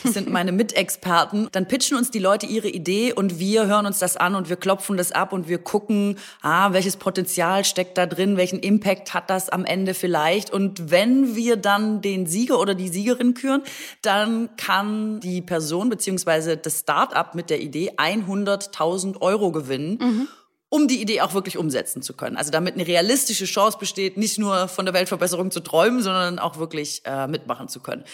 Das 0.03 0.13
sind 0.15 0.31
meine 0.31 0.53
Mitexperten. 0.53 1.49
Dann 1.53 1.67
pitchen 1.67 1.97
uns 1.97 2.11
die 2.11 2.19
Leute 2.19 2.45
ihre 2.45 2.69
Idee 2.69 3.15
und 3.15 3.39
wir 3.39 3.67
hören 3.67 3.87
uns 3.87 3.99
das 3.99 4.19
an 4.19 4.35
und 4.35 4.51
wir 4.51 4.57
klopfen 4.57 4.99
das 4.99 5.13
ab 5.13 5.33
und 5.33 5.49
wir 5.49 5.59
gucken, 5.59 6.19
ah, 6.43 6.73
welches 6.73 6.99
Potenzial 6.99 7.65
steckt 7.65 7.97
da 7.97 8.05
drin, 8.05 8.37
welchen 8.37 8.59
Impact 8.59 9.15
hat 9.15 9.31
das 9.31 9.49
am 9.49 9.65
Ende 9.65 9.95
vielleicht. 9.95 10.53
Und 10.53 10.91
wenn 10.91 11.35
wir 11.35 11.57
dann 11.57 12.03
den 12.03 12.27
Sieger 12.27 12.61
oder 12.61 12.75
die 12.75 12.89
Siegerin 12.89 13.33
küren, 13.33 13.63
dann 14.03 14.51
kann 14.57 15.21
die 15.21 15.41
Person 15.41 15.89
beziehungsweise 15.89 16.59
das 16.59 16.81
Start-up 16.81 17.35
mit 17.35 17.49
der 17.49 17.61
Idee 17.61 17.93
100.000 17.97 19.21
Euro 19.23 19.53
gewinnen. 19.53 19.99
Mhm 20.01 20.29
um 20.71 20.87
die 20.87 21.01
Idee 21.01 21.23
auch 21.23 21.33
wirklich 21.33 21.57
umsetzen 21.57 22.03
zu 22.03 22.13
können. 22.13 22.37
Also 22.37 22.51
damit 22.51 22.75
eine 22.75 22.87
realistische 22.87 23.47
Chance 23.47 23.79
besteht, 23.79 24.19
nicht 24.19 24.39
nur 24.39 24.69
von 24.69 24.85
der 24.85 24.93
Weltverbesserung 24.93 25.51
zu 25.51 25.61
träumen, 25.61 26.03
sondern 26.03 26.39
auch 26.39 26.59
wirklich 26.59 27.03
äh, 27.07 27.27
mitmachen 27.27 27.69
zu 27.69 27.81
können. 27.81 28.05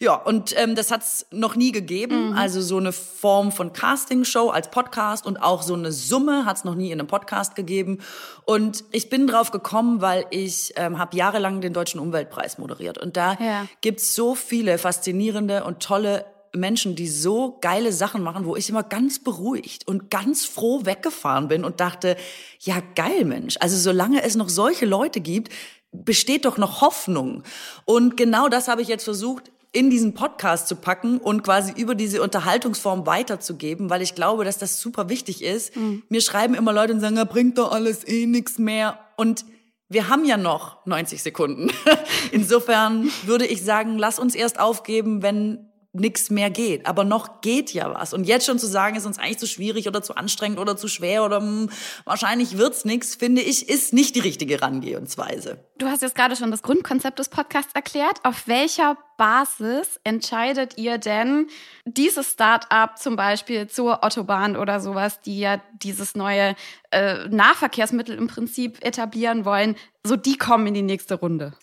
Ja, 0.00 0.14
und 0.14 0.54
ähm, 0.56 0.74
das 0.74 0.90
hat's 0.90 1.26
noch 1.32 1.54
nie 1.54 1.70
gegeben. 1.70 2.30
Mhm. 2.30 2.36
Also 2.36 2.62
so 2.62 2.78
eine 2.78 2.92
Form 2.92 3.52
von 3.52 3.74
Castingshow 3.74 4.48
als 4.48 4.70
Podcast 4.70 5.26
und 5.26 5.36
auch 5.36 5.62
so 5.62 5.74
eine 5.74 5.92
Summe 5.92 6.46
hat's 6.46 6.64
noch 6.64 6.76
nie 6.76 6.92
in 6.92 6.98
einem 6.98 7.08
Podcast 7.08 7.54
gegeben. 7.56 7.98
Und 8.46 8.84
ich 8.92 9.10
bin 9.10 9.26
drauf 9.26 9.50
gekommen, 9.50 10.00
weil 10.00 10.24
ich 10.30 10.72
ähm, 10.76 10.98
habe 10.98 11.14
jahrelang 11.14 11.60
den 11.60 11.74
Deutschen 11.74 12.00
Umweltpreis 12.00 12.56
moderiert. 12.56 12.96
Und 12.96 13.18
da 13.18 13.34
ja. 13.34 13.66
gibt's 13.82 14.14
so 14.14 14.34
viele 14.34 14.78
faszinierende 14.78 15.64
und 15.64 15.80
tolle 15.80 16.24
Menschen, 16.54 16.96
die 16.96 17.08
so 17.08 17.58
geile 17.60 17.92
Sachen 17.92 18.22
machen, 18.22 18.44
wo 18.44 18.56
ich 18.56 18.68
immer 18.68 18.82
ganz 18.82 19.18
beruhigt 19.18 19.86
und 19.86 20.10
ganz 20.10 20.44
froh 20.44 20.84
weggefahren 20.84 21.48
bin 21.48 21.64
und 21.64 21.80
dachte, 21.80 22.16
ja 22.60 22.82
geil 22.94 23.24
Mensch, 23.24 23.56
also 23.60 23.76
solange 23.76 24.22
es 24.22 24.34
noch 24.34 24.48
solche 24.48 24.86
Leute 24.86 25.20
gibt, 25.20 25.52
besteht 25.92 26.44
doch 26.44 26.58
noch 26.58 26.80
Hoffnung. 26.80 27.42
Und 27.84 28.16
genau 28.16 28.48
das 28.48 28.68
habe 28.68 28.82
ich 28.82 28.88
jetzt 28.88 29.04
versucht 29.04 29.50
in 29.72 29.90
diesen 29.90 30.14
Podcast 30.14 30.66
zu 30.66 30.76
packen 30.76 31.18
und 31.18 31.42
quasi 31.42 31.72
über 31.72 31.94
diese 31.94 32.22
Unterhaltungsform 32.22 33.06
weiterzugeben, 33.06 33.90
weil 33.90 34.00
ich 34.02 34.14
glaube, 34.14 34.44
dass 34.44 34.58
das 34.58 34.80
super 34.80 35.08
wichtig 35.08 35.42
ist. 35.42 35.76
Mhm. 35.76 36.02
Mir 36.08 36.20
schreiben 36.20 36.54
immer 36.54 36.72
Leute 36.72 36.94
und 36.94 37.00
sagen, 37.00 37.16
ja, 37.16 37.24
bringt 37.24 37.58
doch 37.58 37.70
alles 37.70 38.06
eh 38.06 38.26
nichts 38.26 38.58
mehr. 38.58 38.98
Und 39.16 39.44
wir 39.88 40.08
haben 40.08 40.24
ja 40.24 40.36
noch 40.36 40.84
90 40.86 41.22
Sekunden. 41.22 41.70
Insofern 42.32 43.10
würde 43.24 43.46
ich 43.46 43.62
sagen, 43.62 43.98
lass 43.98 44.18
uns 44.18 44.34
erst 44.34 44.58
aufgeben, 44.58 45.22
wenn 45.22 45.67
nichts 45.92 46.30
mehr 46.30 46.50
geht. 46.50 46.86
Aber 46.86 47.04
noch 47.04 47.40
geht 47.40 47.72
ja 47.72 47.92
was. 47.94 48.12
Und 48.12 48.24
jetzt 48.24 48.46
schon 48.46 48.58
zu 48.58 48.66
sagen, 48.66 48.96
ist 48.96 49.06
uns 49.06 49.18
eigentlich 49.18 49.38
zu 49.38 49.46
schwierig 49.46 49.88
oder 49.88 50.02
zu 50.02 50.16
anstrengend 50.16 50.58
oder 50.58 50.76
zu 50.76 50.86
schwer 50.86 51.24
oder 51.24 51.40
mh, 51.40 51.46
hm, 51.46 51.70
wahrscheinlich 52.04 52.58
wird's 52.58 52.84
nichts, 52.84 53.14
finde 53.14 53.40
ich, 53.40 53.68
ist 53.68 53.92
nicht 53.92 54.14
die 54.14 54.20
richtige 54.20 54.54
Herangehensweise. 54.54 55.64
Du 55.78 55.86
hast 55.86 56.02
jetzt 56.02 56.14
gerade 56.14 56.36
schon 56.36 56.50
das 56.50 56.62
Grundkonzept 56.62 57.18
des 57.18 57.30
Podcasts 57.30 57.72
erklärt. 57.74 58.18
Auf 58.24 58.46
welcher 58.46 58.98
Basis 59.16 59.98
entscheidet 60.04 60.76
ihr 60.76 60.98
denn, 60.98 61.48
dieses 61.84 62.32
Start-up 62.32 62.98
zum 62.98 63.16
Beispiel 63.16 63.66
zur 63.66 64.04
Autobahn 64.04 64.56
oder 64.56 64.80
sowas, 64.80 65.20
die 65.22 65.40
ja 65.40 65.60
dieses 65.82 66.14
neue 66.14 66.54
äh, 66.90 67.28
Nahverkehrsmittel 67.28 68.16
im 68.16 68.26
Prinzip 68.26 68.84
etablieren 68.84 69.44
wollen, 69.44 69.76
so 70.04 70.16
die 70.16 70.36
kommen 70.36 70.66
in 70.66 70.74
die 70.74 70.82
nächste 70.82 71.14
Runde? 71.14 71.54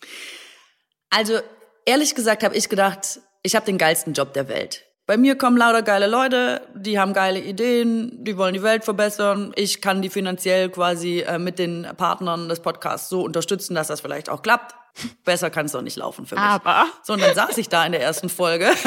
Also 1.10 1.40
ehrlich 1.86 2.16
gesagt 2.16 2.44
habe 2.44 2.56
ich 2.56 2.68
gedacht, 2.68 3.22
ich 3.46 3.56
habe 3.56 3.66
den 3.66 3.78
geilsten 3.78 4.14
Job 4.14 4.34
der 4.34 4.50
Welt. 4.50 4.84
Bei 5.06 5.18
mir 5.18 5.38
kommen 5.38 5.56
lauter 5.56 5.84
geile 5.84 6.08
Leute, 6.08 6.62
die 6.74 6.98
haben 6.98 7.14
geile 7.14 7.40
Ideen, 7.40 8.24
die 8.24 8.38
wollen 8.38 8.56
die 8.56 8.64
Welt 8.64 8.84
verbessern. 8.84 9.54
Ich 9.56 9.82
kann 9.82 10.02
die 10.02 10.10
finanziell 10.10 10.70
quasi 10.70 11.20
äh, 11.20 11.38
mit 11.38 11.60
den 11.60 11.88
Partnern 11.96 12.50
des 12.50 12.60
Podcasts 12.60 13.08
so 13.08 13.22
unterstützen, 13.22 13.76
dass 13.76 13.86
das 13.88 14.02
vielleicht 14.02 14.30
auch 14.30 14.42
klappt. 14.42 14.74
Besser 15.26 15.52
kann 15.52 15.68
es 15.68 15.74
doch 15.74 15.84
nicht 15.84 15.96
laufen 15.96 16.26
für 16.26 16.34
mich. 16.34 16.44
Aber. 16.44 16.88
So, 17.04 17.14
und 17.14 17.22
dann 17.22 17.36
saß 17.36 17.56
ich 17.60 17.70
da 17.70 17.86
in 17.86 17.92
der 17.92 18.02
ersten 18.02 18.30
Folge. 18.30 18.72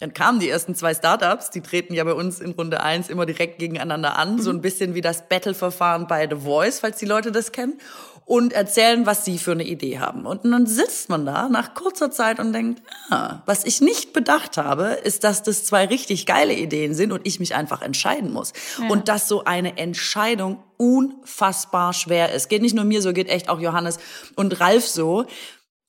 Dann 0.00 0.14
kamen 0.14 0.38
die 0.38 0.48
ersten 0.48 0.76
zwei 0.76 0.94
Startups, 0.94 1.50
die 1.50 1.60
treten 1.60 1.92
ja 1.92 2.04
bei 2.04 2.12
uns 2.12 2.38
in 2.38 2.52
Runde 2.52 2.80
eins 2.80 3.08
immer 3.08 3.26
direkt 3.26 3.58
gegeneinander 3.58 4.16
an, 4.16 4.40
so 4.40 4.50
ein 4.50 4.60
bisschen 4.60 4.94
wie 4.94 5.00
das 5.00 5.28
Battle-Verfahren 5.28 6.06
bei 6.06 6.28
The 6.30 6.36
Voice, 6.36 6.78
falls 6.78 6.98
die 6.98 7.04
Leute 7.04 7.32
das 7.32 7.50
kennen 7.50 7.80
und 8.28 8.52
erzählen, 8.52 9.06
was 9.06 9.24
sie 9.24 9.38
für 9.38 9.52
eine 9.52 9.64
Idee 9.64 10.00
haben. 10.00 10.26
Und 10.26 10.44
dann 10.44 10.66
sitzt 10.66 11.08
man 11.08 11.24
da 11.24 11.48
nach 11.48 11.72
kurzer 11.72 12.10
Zeit 12.10 12.38
und 12.38 12.52
denkt, 12.52 12.82
ah, 13.08 13.40
was 13.46 13.64
ich 13.64 13.80
nicht 13.80 14.12
bedacht 14.12 14.58
habe, 14.58 14.98
ist, 15.02 15.24
dass 15.24 15.42
das 15.42 15.64
zwei 15.64 15.86
richtig 15.86 16.26
geile 16.26 16.52
Ideen 16.52 16.92
sind 16.92 17.10
und 17.10 17.26
ich 17.26 17.40
mich 17.40 17.54
einfach 17.54 17.80
entscheiden 17.80 18.30
muss. 18.30 18.52
Ja. 18.78 18.90
Und 18.90 19.08
dass 19.08 19.28
so 19.28 19.44
eine 19.44 19.78
Entscheidung 19.78 20.62
unfassbar 20.76 21.94
schwer 21.94 22.30
ist. 22.34 22.50
Geht 22.50 22.60
nicht 22.60 22.74
nur 22.74 22.84
mir 22.84 23.00
so, 23.00 23.14
geht 23.14 23.30
echt 23.30 23.48
auch 23.48 23.60
Johannes 23.60 23.98
und 24.36 24.60
Ralf 24.60 24.86
so. 24.86 25.24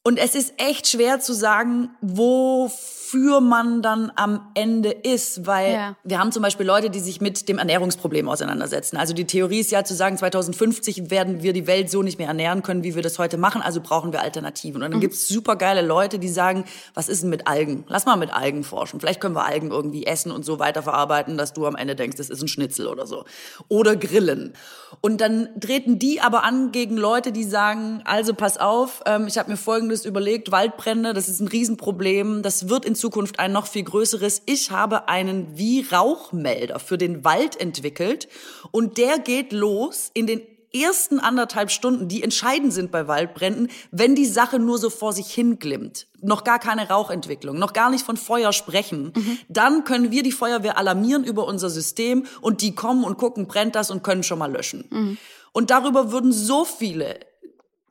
Und 0.04 0.18
es 0.18 0.34
ist 0.34 0.54
echt 0.56 0.88
schwer 0.88 1.20
zu 1.20 1.34
sagen, 1.34 1.90
wo 2.00 2.72
wofür 3.12 3.42
man 3.42 3.82
dann 3.82 4.12
am 4.16 4.52
Ende 4.54 4.90
ist, 4.90 5.46
weil 5.46 5.74
ja. 5.74 5.96
wir 6.04 6.20
haben 6.20 6.32
zum 6.32 6.44
Beispiel 6.44 6.66
Leute, 6.66 6.90
die 6.90 7.00
sich 7.00 7.22
mit 7.22 7.50
dem 7.50 7.58
Ernährungsproblem 7.58 8.28
auseinandersetzen. 8.30 8.98
Also 8.98 9.14
die 9.14 9.26
Theorie 9.26 9.60
ist 9.60 9.72
ja 9.72 9.84
zu 9.84 9.96
sagen, 9.96 10.18
2050 10.18 11.10
werden 11.10 11.42
wir 11.42 11.54
die 11.54 11.68
Welt 11.68 11.90
so 11.90 12.04
nicht 12.04 12.20
mehr 12.20 12.28
ernähren 12.28 12.62
können, 12.62 12.84
wie 12.84 12.96
wir 12.96 13.02
das 13.02 13.18
heute 13.20 13.38
machen, 13.38 13.62
also 13.62 13.82
brauchen 13.82 14.14
wir 14.14 14.22
Alternativen. 14.22 14.82
Und 14.82 14.92
dann 14.92 14.98
mhm. 14.98 15.02
gibt's 15.02 15.28
super 15.28 15.56
geile 15.56 15.82
Leute, 15.82 16.20
die 16.20 16.30
sagen, 16.30 16.66
was 16.94 17.10
ist 17.10 17.24
denn 17.24 17.30
mit 17.30 17.48
Algen? 17.48 17.84
Lass 17.88 18.06
mal 18.06 18.16
mit 18.16 18.32
Algen 18.32 18.64
forschen. 18.64 19.00
Vielleicht 19.00 19.22
können 19.22 19.36
wir 19.36 19.46
Algen 19.46 19.72
irgendwie 19.72 20.06
essen 20.06 20.32
und 20.32 20.46
so 20.46 20.60
weiterverarbeiten, 20.60 21.38
dass 21.38 21.54
du 21.54 21.66
am 21.66 21.76
Ende 21.76 21.96
denkst, 21.96 22.18
das 22.18 22.30
ist 22.30 22.42
ein 22.42 22.48
Schnitzel 22.48 22.88
oder 22.88 23.08
so. 23.08 23.26
Oder 23.68 23.96
grillen. 23.96 24.54
Und 25.02 25.22
dann 25.22 25.50
treten 25.60 26.00
die 26.00 26.22
aber 26.22 26.44
an 26.44 26.72
gegen 26.72 26.98
Leute, 26.98 27.32
die 27.32 27.44
sagen, 27.44 28.02
also 28.06 28.34
pass 28.34 28.58
auf, 28.58 29.02
ähm, 29.06 29.28
ich 29.28 29.38
habe 29.38 29.50
mir 29.50 29.58
Folgendes 29.58 30.06
überlegt, 30.06 30.52
Waldbrände, 30.52 31.14
das 31.14 31.30
ist 31.30 31.40
ein 31.40 31.48
Riesenproblem, 31.48 32.44
das 32.44 32.70
wird 32.70 32.86
in 32.86 32.96
Zukunft 33.00 33.40
ein 33.40 33.52
noch 33.52 33.66
viel 33.66 33.84
größeres. 33.84 34.44
Ich 34.46 34.72
habe 34.72 35.08
einen 35.08 35.58
wie 35.58 35.86
Rauchmelder 35.92 36.80
für 36.80 36.98
den 36.98 37.24
Wald 37.24 37.60
entwickelt 37.60 38.28
und 38.72 38.98
der 38.98 39.18
geht 39.20 39.52
los 39.54 40.12
in 40.14 40.28
den 40.28 40.42
ersten 40.74 41.20
anderthalb 41.20 41.72
Stunden, 41.72 42.08
die 42.08 42.22
entscheidend 42.22 42.74
sind 42.74 42.92
bei 42.92 43.08
Waldbränden, 43.08 43.70
wenn 43.92 44.16
die 44.16 44.26
Sache 44.26 44.60
nur 44.60 44.78
so 44.78 44.90
vor 44.90 45.14
sich 45.14 45.34
hinglimmt, 45.34 46.08
noch 46.22 46.44
gar 46.44 46.60
keine 46.60 46.88
Rauchentwicklung, 46.90 47.58
noch 47.58 47.74
gar 47.74 47.90
nicht 47.90 48.06
von 48.06 48.18
Feuer 48.18 48.54
sprechen, 48.54 49.14
mhm. 49.16 49.38
dann 49.48 49.84
können 49.84 50.12
wir 50.12 50.22
die 50.22 50.32
Feuerwehr 50.32 50.78
alarmieren 50.78 51.24
über 51.24 51.48
unser 51.48 51.70
System 51.70 52.26
und 52.42 52.62
die 52.62 52.76
kommen 52.76 53.04
und 53.04 53.18
gucken, 53.18 53.48
brennt 53.48 53.76
das 53.76 53.90
und 53.90 54.04
können 54.04 54.24
schon 54.24 54.40
mal 54.40 54.52
löschen. 54.52 54.86
Mhm. 54.92 55.18
Und 55.52 55.72
darüber 55.72 56.12
würden 56.12 56.32
so 56.32 56.66
viele 56.66 57.20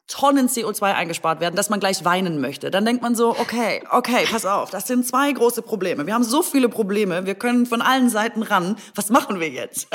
Tonnen 0.08 0.48
CO2 0.48 0.94
eingespart 0.94 1.40
werden, 1.40 1.54
dass 1.54 1.68
man 1.68 1.80
gleich 1.80 2.04
weinen 2.04 2.40
möchte. 2.40 2.70
Dann 2.70 2.84
denkt 2.86 3.02
man 3.02 3.14
so, 3.14 3.30
okay, 3.38 3.82
okay, 3.90 4.26
pass 4.30 4.46
auf, 4.46 4.70
das 4.70 4.86
sind 4.86 5.06
zwei 5.06 5.30
große 5.30 5.60
Probleme. 5.60 6.06
Wir 6.06 6.14
haben 6.14 6.24
so 6.24 6.42
viele 6.42 6.70
Probleme, 6.70 7.26
wir 7.26 7.34
können 7.34 7.66
von 7.66 7.82
allen 7.82 8.08
Seiten 8.08 8.42
ran. 8.42 8.76
Was 8.94 9.10
machen 9.10 9.38
wir 9.38 9.50
jetzt? 9.50 9.88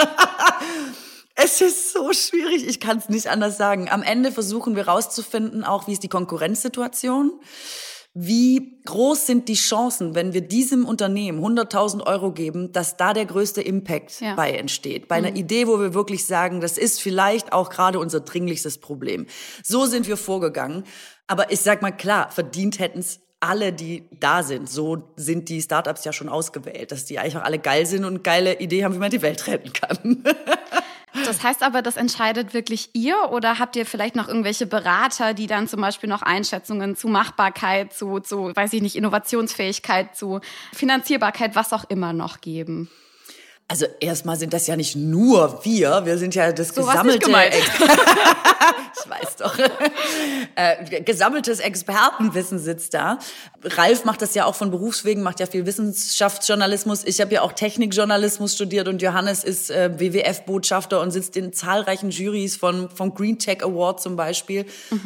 es 1.36 1.62
ist 1.62 1.94
so 1.94 2.14
schwierig, 2.14 2.68
ich 2.68 2.80
kann 2.80 3.00
es 3.00 3.10
nicht 3.10 3.28
anders 3.28 3.58
sagen. 3.58 3.90
Am 3.90 4.04
Ende 4.04 4.32
versuchen 4.32 4.76
wir 4.76 4.88
rauszufinden, 4.88 5.64
auch 5.64 5.88
wie 5.88 5.94
ist 5.94 6.04
die 6.04 6.10
Konkurrenzsituation. 6.10 7.34
Wie 8.16 8.80
groß 8.86 9.26
sind 9.26 9.50
die 9.50 9.56
Chancen, 9.56 10.14
wenn 10.14 10.34
wir 10.34 10.42
diesem 10.42 10.86
Unternehmen 10.86 11.44
100.000 11.44 12.06
Euro 12.06 12.32
geben, 12.32 12.72
dass 12.72 12.96
da 12.96 13.12
der 13.12 13.26
größte 13.26 13.62
Impact 13.62 14.22
ja. 14.22 14.36
bei 14.36 14.52
entsteht? 14.52 15.08
Bei 15.08 15.20
mhm. 15.20 15.26
einer 15.26 15.36
Idee, 15.36 15.68
wo 15.68 15.80
wir 15.80 15.96
wirklich 15.96 16.28
sagen, 16.28 16.62
das 16.62 16.78
ist 16.78 17.02
vielleicht 17.02 17.54
auch 17.54 17.72
gerade 17.72 17.98
unser 17.98 18.20
dringlichstes 18.20 18.78
Problem. 18.78 19.26
So 19.64 19.88
sind 19.88 20.08
wir 20.08 20.18
vorgegangen. 20.18 20.84
Aber 21.26 21.52
ich 21.52 21.62
sag 21.62 21.82
mal 21.82 21.92
klar, 21.92 22.30
verdient 22.30 22.78
hätten 22.78 23.00
es 23.00 23.22
alle, 23.40 23.74
die 23.74 24.08
da 24.20 24.44
sind. 24.44 24.70
So 24.70 25.12
sind 25.16 25.50
die 25.50 25.62
Startups 25.62 26.06
ja 26.06 26.14
schon 26.14 26.30
ausgewählt, 26.30 26.92
dass 26.92 27.06
die 27.06 27.18
einfach 27.18 27.44
alle 27.44 27.58
geil 27.58 27.88
sind 27.88 28.06
und 28.06 28.24
geile 28.24 28.60
Idee 28.60 28.84
haben, 28.84 28.94
wie 28.94 29.00
man 29.00 29.12
die 29.12 29.24
Welt 29.24 29.48
retten 29.48 29.74
kann. 29.74 30.24
Das 31.26 31.44
heißt 31.44 31.62
aber, 31.62 31.82
das 31.82 31.96
entscheidet 31.96 32.54
wirklich 32.54 32.90
ihr 32.94 33.16
oder 33.32 33.60
habt 33.60 33.76
ihr 33.76 33.86
vielleicht 33.86 34.16
noch 34.16 34.28
irgendwelche 34.28 34.66
Berater, 34.66 35.34
die 35.34 35.48
dann 35.48 35.68
zum 35.68 35.82
Beispiel 35.82 36.10
noch 36.10 36.24
Einschätzungen 36.24 36.96
zu 36.96 37.08
Machbarkeit, 37.08 37.94
zu, 37.94 38.20
zu, 38.20 38.56
weiß 38.56 38.74
ich 38.74 38.82
nicht, 38.82 38.96
Innovationsfähigkeit, 38.96 40.16
zu 40.16 40.42
Finanzierbarkeit, 40.74 41.56
was 41.56 41.72
auch 41.72 41.84
immer 41.90 42.14
noch 42.14 42.42
geben? 42.42 42.90
Also 43.74 43.88
erstmal 44.00 44.38
sind 44.38 44.54
das 44.54 44.68
ja 44.68 44.76
nicht 44.76 44.96
nur 44.96 45.62
wir, 45.64 46.06
wir 46.06 46.20
sind 46.20 46.36
ja 46.36 46.52
das 46.52 46.68
So 46.68 46.86
gesammelte 46.86 47.28
ich 49.04 49.10
weiß 49.10 49.36
doch. 49.38 49.58
äh, 50.56 51.02
gesammeltes 51.02 51.60
Expertenwissen 51.60 52.60
sitzt 52.60 52.94
da. 52.94 53.18
Ralf 53.64 54.06
macht 54.06 54.22
das 54.22 54.36
ja 54.36 54.46
auch 54.46 54.56
von 54.56 54.72
Berufswegen, 54.72 55.24
macht 55.24 55.40
ja 55.40 55.46
viel 55.46 55.66
Wissenschaftsjournalismus. 55.66 57.04
Ich 57.04 57.20
habe 57.22 57.34
ja 57.34 57.42
auch 57.42 57.54
Technikjournalismus 57.54 58.54
studiert 58.54 58.88
und 58.88 59.02
Johannes 59.02 59.44
ist 59.44 59.72
äh, 59.72 59.90
WWF-Botschafter 59.98 61.02
und 61.02 61.12
sitzt 61.12 61.36
in 61.36 61.54
zahlreichen 61.54 62.12
Jurys 62.12 62.56
von, 62.56 62.90
vom 62.90 63.16
Green 63.16 63.40
Tech 63.40 63.64
Award 63.64 64.02
zum 64.02 64.16
Beispiel 64.16 64.66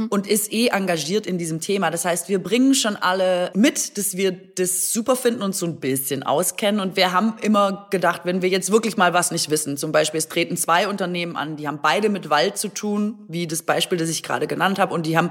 und 0.09 0.27
ist 0.27 0.51
eh 0.51 0.67
engagiert 0.67 1.25
in 1.25 1.37
diesem 1.37 1.61
Thema. 1.61 1.89
Das 1.91 2.03
heißt, 2.03 2.29
wir 2.29 2.41
bringen 2.43 2.73
schon 2.73 2.95
alle 2.95 3.51
mit, 3.53 3.97
dass 3.97 4.17
wir 4.17 4.31
das 4.31 4.91
super 4.91 5.15
finden 5.15 5.41
und 5.41 5.55
so 5.55 5.65
ein 5.65 5.79
bisschen 5.79 6.23
auskennen. 6.23 6.81
Und 6.81 6.95
wir 6.95 7.13
haben 7.13 7.35
immer 7.41 7.87
gedacht, 7.91 8.21
wenn 8.25 8.41
wir 8.41 8.49
jetzt 8.49 8.56
wirklich 8.71 8.97
mal 8.97 9.13
was 9.13 9.31
nicht 9.31 9.49
wissen, 9.49 9.77
zum 9.77 9.91
Beispiel 9.91 10.17
es 10.17 10.27
treten 10.27 10.57
zwei 10.57 10.87
Unternehmen 10.87 11.35
an, 11.35 11.55
die 11.55 11.67
haben 11.67 11.79
beide 11.81 12.09
mit 12.09 12.29
Wald 12.29 12.57
zu 12.57 12.69
tun, 12.69 13.19
wie 13.27 13.47
das 13.47 13.61
Beispiel, 13.61 13.97
das 13.97 14.09
ich 14.09 14.23
gerade 14.23 14.47
genannt 14.47 14.79
habe, 14.79 14.93
und 14.93 15.05
die 15.05 15.17
haben 15.17 15.29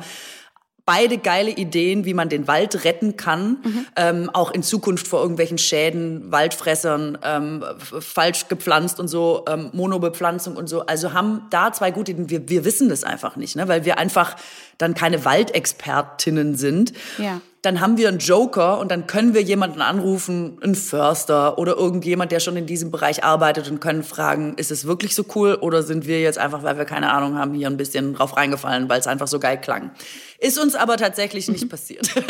beide 0.87 1.18
geile 1.18 1.50
Ideen, 1.50 2.04
wie 2.04 2.14
man 2.14 2.28
den 2.28 2.47
Wald 2.47 2.85
retten 2.85 3.16
kann, 3.16 3.59
ähm, 3.97 4.30
auch 4.33 4.52
in 4.52 4.62
Zukunft 4.62 5.09
vor 5.09 5.21
irgendwelchen 5.21 5.59
Schäden, 5.59 6.30
Waldfressern, 6.30 7.18
ähm, 7.25 7.64
falsch 7.78 8.47
gepflanzt 8.49 9.00
und 9.00 9.09
so, 9.09 9.45
ähm, 9.49 9.71
Monobepflanzung 9.73 10.56
und 10.56 10.68
so. 10.68 10.87
Also 10.87 11.12
haben 11.12 11.42
da 11.50 11.73
zwei 11.73 11.90
gute 11.90 12.12
Ideen. 12.12 12.30
Wir, 12.30 12.49
wir 12.49 12.64
wissen 12.64 12.88
das 12.88 13.02
einfach 13.02 13.35
nicht, 13.35 13.56
ne? 13.56 13.66
weil 13.66 13.85
wir 13.85 13.99
einfach 13.99 14.37
dann 14.78 14.95
keine 14.95 15.25
Waldexpertinnen 15.25 16.54
sind. 16.54 16.92
Ja. 17.18 17.40
Dann 17.67 17.81
haben 17.81 17.97
wir 17.97 18.07
einen 18.07 18.19
Joker 18.19 18.79
und 18.79 18.93
dann 18.93 19.09
können 19.09 19.35
wir 19.35 19.43
jemanden 19.43 19.83
anrufen, 19.83 20.57
einen 20.63 20.77
Förster 20.77 21.59
oder 21.59 21.77
irgendjemand, 21.77 22.31
der 22.31 22.39
schon 22.39 22.57
in 22.57 22.65
diesem 22.65 22.93
Bereich 22.93 23.25
arbeitet 23.25 23.69
und 23.69 23.81
können 23.81 24.05
fragen, 24.05 24.55
ist 24.57 24.71
es 24.71 24.87
wirklich 24.87 25.17
so 25.17 25.25
cool 25.35 25.59
oder 25.61 25.83
sind 25.83 26.07
wir 26.07 26.21
jetzt 26.21 26.39
einfach, 26.39 26.63
weil 26.63 26.79
wir 26.79 26.85
keine 26.85 27.13
Ahnung 27.13 27.37
haben, 27.37 27.55
hier 27.55 27.67
ein 27.67 27.77
bisschen 27.77 28.15
drauf 28.15 28.37
reingefallen, 28.37 28.89
weil 28.89 29.01
es 29.01 29.09
einfach 29.09 29.27
so 29.27 29.41
geil 29.41 29.61
klang. 29.61 29.91
Ist 30.39 30.61
uns 30.61 30.77
aber 30.77 30.97
tatsächlich 30.97 31.49
nicht 31.49 31.69
passiert. 31.69 32.09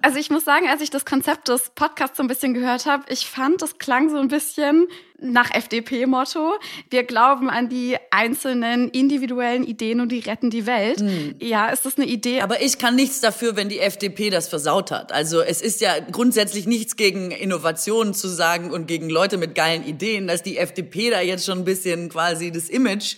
Also 0.00 0.20
ich 0.20 0.30
muss 0.30 0.44
sagen, 0.44 0.66
als 0.70 0.80
ich 0.80 0.90
das 0.90 1.04
Konzept 1.04 1.48
des 1.48 1.70
Podcasts 1.70 2.16
so 2.16 2.22
ein 2.22 2.28
bisschen 2.28 2.54
gehört 2.54 2.86
habe, 2.86 3.02
ich 3.08 3.26
fand, 3.26 3.60
das 3.62 3.78
klang 3.78 4.08
so 4.08 4.18
ein 4.18 4.28
bisschen 4.28 4.86
nach 5.20 5.52
FDP-Motto. 5.52 6.54
Wir 6.90 7.02
glauben 7.02 7.50
an 7.50 7.68
die 7.68 7.96
einzelnen 8.10 8.88
individuellen 8.90 9.64
Ideen 9.64 10.00
und 10.00 10.12
die 10.12 10.20
retten 10.20 10.50
die 10.50 10.66
Welt. 10.66 11.02
Ja, 11.40 11.68
ist 11.68 11.84
das 11.84 11.96
eine 11.96 12.06
Idee? 12.06 12.40
Aber 12.40 12.62
ich 12.62 12.78
kann 12.78 12.94
nichts 12.94 13.20
dafür, 13.20 13.56
wenn 13.56 13.68
die 13.68 13.80
FDP 13.80 14.30
das 14.30 14.48
versaut 14.48 14.90
hat. 14.90 15.12
Also 15.12 15.40
es 15.40 15.60
ist 15.60 15.80
ja 15.80 15.98
grundsätzlich 15.98 16.66
nichts 16.66 16.96
gegen 16.96 17.30
Innovationen 17.30 18.14
zu 18.14 18.28
sagen 18.28 18.70
und 18.70 18.86
gegen 18.86 19.10
Leute 19.10 19.38
mit 19.38 19.54
geilen 19.54 19.84
Ideen, 19.84 20.28
dass 20.28 20.42
die 20.42 20.56
FDP 20.56 21.10
da 21.10 21.20
jetzt 21.20 21.44
schon 21.44 21.58
ein 21.58 21.64
bisschen 21.64 22.08
quasi 22.08 22.52
das 22.52 22.68
Image 22.68 23.16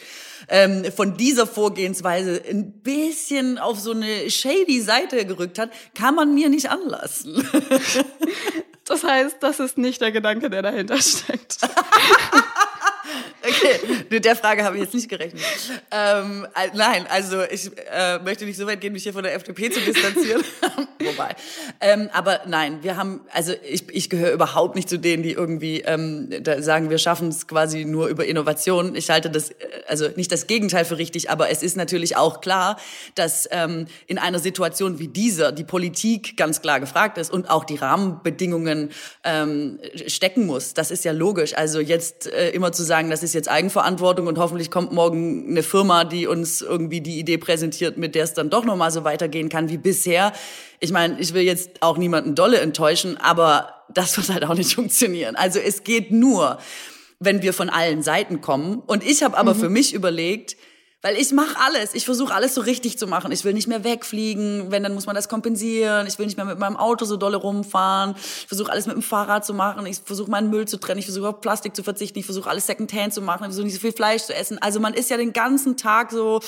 ähm, 0.49 0.85
von 0.95 1.17
dieser 1.17 1.47
Vorgehensweise 1.47 2.43
ein 2.49 2.73
bisschen 2.73 3.59
auf 3.59 3.79
so 3.79 3.93
eine 3.93 4.31
shady 4.31 4.81
Seite 4.81 5.25
gerückt 5.25 5.59
hat, 5.59 5.71
kann 5.95 6.15
man 6.15 6.35
mir 6.35 6.49
nicht 6.49 6.71
anlassen. 6.71 7.47
Das 8.91 9.05
heißt, 9.05 9.37
das 9.39 9.61
ist 9.61 9.79
nicht 9.79 10.01
der 10.01 10.11
Gedanke, 10.11 10.51
der 10.51 10.63
dahinter 10.63 11.01
steckt. 11.01 11.59
Okay, 13.43 14.05
mit 14.11 14.25
der 14.25 14.37
Frage 14.37 14.65
habe 14.65 14.77
ich 14.77 14.83
jetzt 14.83 14.95
nicht 14.95 15.09
gerechnet. 15.09 15.43
Ähm, 15.91 16.47
äh, 16.55 16.69
nein, 16.75 17.07
also 17.09 17.43
ich 17.43 17.71
äh, 17.91 18.19
möchte 18.19 18.45
nicht 18.45 18.59
so 18.59 18.67
weit 18.67 18.81
gehen, 18.81 18.93
mich 18.93 19.03
hier 19.03 19.13
von 19.13 19.23
der 19.23 19.35
FDP 19.35 19.71
zu 19.71 19.81
distanzieren. 19.81 20.43
Wobei. 21.01 21.35
Ähm, 21.81 22.11
aber 22.13 22.41
nein, 22.47 22.83
wir 22.83 22.97
haben, 22.97 23.21
also 23.33 23.55
ich, 23.67 23.89
ich 23.91 24.11
gehöre 24.11 24.33
überhaupt 24.33 24.77
nicht 24.77 24.89
zu 24.89 24.99
denen, 24.99 25.23
die 25.23 25.33
irgendwie 25.33 25.81
ähm, 25.81 26.29
sagen, 26.59 26.91
wir 26.91 26.99
schaffen 26.99 27.29
es 27.29 27.47
quasi 27.47 27.85
nur 27.87 28.09
über 28.09 28.27
Innovation. 28.27 28.95
Ich 28.95 29.09
halte 29.09 29.31
das, 29.31 29.51
äh, 29.51 29.55
also 29.89 30.09
nicht 30.17 30.31
das 30.31 30.47
Gegenteil 30.47 30.85
für 30.85 30.99
richtig, 30.99 31.31
aber 31.31 31.49
es 31.49 31.63
ist 31.63 31.77
natürlich 31.77 32.17
auch 32.17 32.43
klar, 32.43 32.79
dass 33.15 33.49
ähm, 33.51 33.87
in 34.07 34.19
einer 34.19 34.39
Situation 34.39 34.99
wie 34.99 35.09
dieser 35.09 35.53
die 35.53 35.65
Politik 35.65 36.37
ganz 36.37 36.61
klar 36.61 36.81
gefragt 36.81 37.17
ist 37.17 37.33
und 37.33 37.49
auch 37.49 37.65
die 37.65 37.77
Rahmenbedingungen 37.77 38.91
ähm, 39.25 39.79
stecken 40.07 40.45
muss. 40.45 40.75
Das 40.75 40.91
ist 40.91 41.05
ja 41.05 41.13
logisch. 41.13 41.57
Also 41.57 41.81
jetzt 41.81 42.27
äh, 42.27 42.51
immer 42.51 42.73
zu 42.73 42.83
sagen, 42.83 43.09
das 43.11 43.23
ist 43.23 43.30
jetzt 43.33 43.49
Eigenverantwortung 43.49 44.27
und 44.27 44.39
hoffentlich 44.39 44.71
kommt 44.71 44.93
morgen 44.93 45.47
eine 45.49 45.63
Firma, 45.63 46.05
die 46.05 46.27
uns 46.27 46.63
irgendwie 46.63 47.01
die 47.01 47.19
Idee 47.19 47.39
präsentiert, 47.39 47.99
mit 47.99 48.15
der 48.15 48.25
es 48.25 48.35
dann 48.35 48.51
doch 48.51 48.65
nochmal 48.65 48.91
so 48.91 49.05
weitergehen 49.05 49.49
kann 49.49 49.69
wie 49.69 49.79
bisher. 49.79 50.33
Ich 50.79 50.93
meine, 50.93 51.19
ich 51.21 51.35
will 51.35 51.43
jetzt 51.43 51.83
auch 51.83 51.99
niemanden 51.99 52.35
dolle 52.35 52.61
enttäuschen, 52.61 53.17
aber 53.17 53.85
das 53.93 54.17
wird 54.17 54.29
halt 54.31 54.45
auch 54.45 54.55
nicht 54.55 54.75
funktionieren. 54.75 55.37
Also 55.37 55.59
es 55.59 55.85
geht 55.85 56.11
nur, 56.11 56.59
wenn 57.19 57.43
wir 57.43 57.53
von 57.53 57.69
allen 57.69 58.03
Seiten 58.03 58.41
kommen. 58.41 58.83
Und 58.87 59.05
ich 59.05 59.23
habe 59.23 59.37
aber 59.37 59.55
für 59.55 59.69
mich 59.69 59.95
überlegt, 59.95 60.57
weil 61.03 61.17
ich 61.17 61.33
mache 61.33 61.57
alles. 61.59 61.95
Ich 61.95 62.05
versuche 62.05 62.35
alles 62.35 62.55
so 62.55 62.61
richtig 62.61 62.99
zu 62.99 63.07
machen. 63.07 63.33
Ich 63.33 63.45
will 63.45 63.55
nicht 63.55 63.69
mehr 63.69 63.85
wegfliegen. 63.85 64.71
Wenn, 64.71 64.83
dann 64.83 64.95
muss 64.95 65.07
man 65.07 65.15
das 65.15 65.29
kompensieren. 65.29 66.07
Ich 66.07 66.19
will 66.19 66.27
nicht 66.27 66.37
mehr 66.37 66.45
mit 66.45 66.59
meinem 66.59 66.77
Auto 66.77 67.07
so 67.07 67.17
dolle 67.17 67.39
rumfahren. 67.39 68.15
Ich 68.17 68.47
versuche 68.49 68.71
alles 68.71 68.87
mit 68.87 68.97
dem 68.97 69.03
Fahrrad 69.03 69.47
zu 69.47 69.55
machen. 69.55 69.87
Ich 69.87 70.01
versuche 70.05 70.31
meinen 70.31 70.51
Müll 70.51 70.69
zu 70.69 70.77
trennen. 70.77 70.99
Ich 70.99 71.07
versuche 71.07 71.29
auf 71.29 71.41
Plastik 71.41 71.75
zu 71.75 71.83
verzichten. 71.83 72.19
Ich 72.19 72.27
versuche 72.27 72.51
alles 72.51 72.67
Secondhand 72.67 73.15
zu 73.15 73.23
machen. 73.23 73.45
Ich 73.45 73.49
versuche 73.49 73.65
nicht 73.65 73.75
so 73.75 73.81
viel 73.81 73.93
Fleisch 73.93 74.25
zu 74.25 74.35
essen. 74.35 74.59
Also 74.61 74.79
man 74.79 74.93
ist 74.93 75.09
ja 75.09 75.17
den 75.17 75.33
ganzen 75.33 75.79
Tag 75.79 76.11
so, 76.11 76.41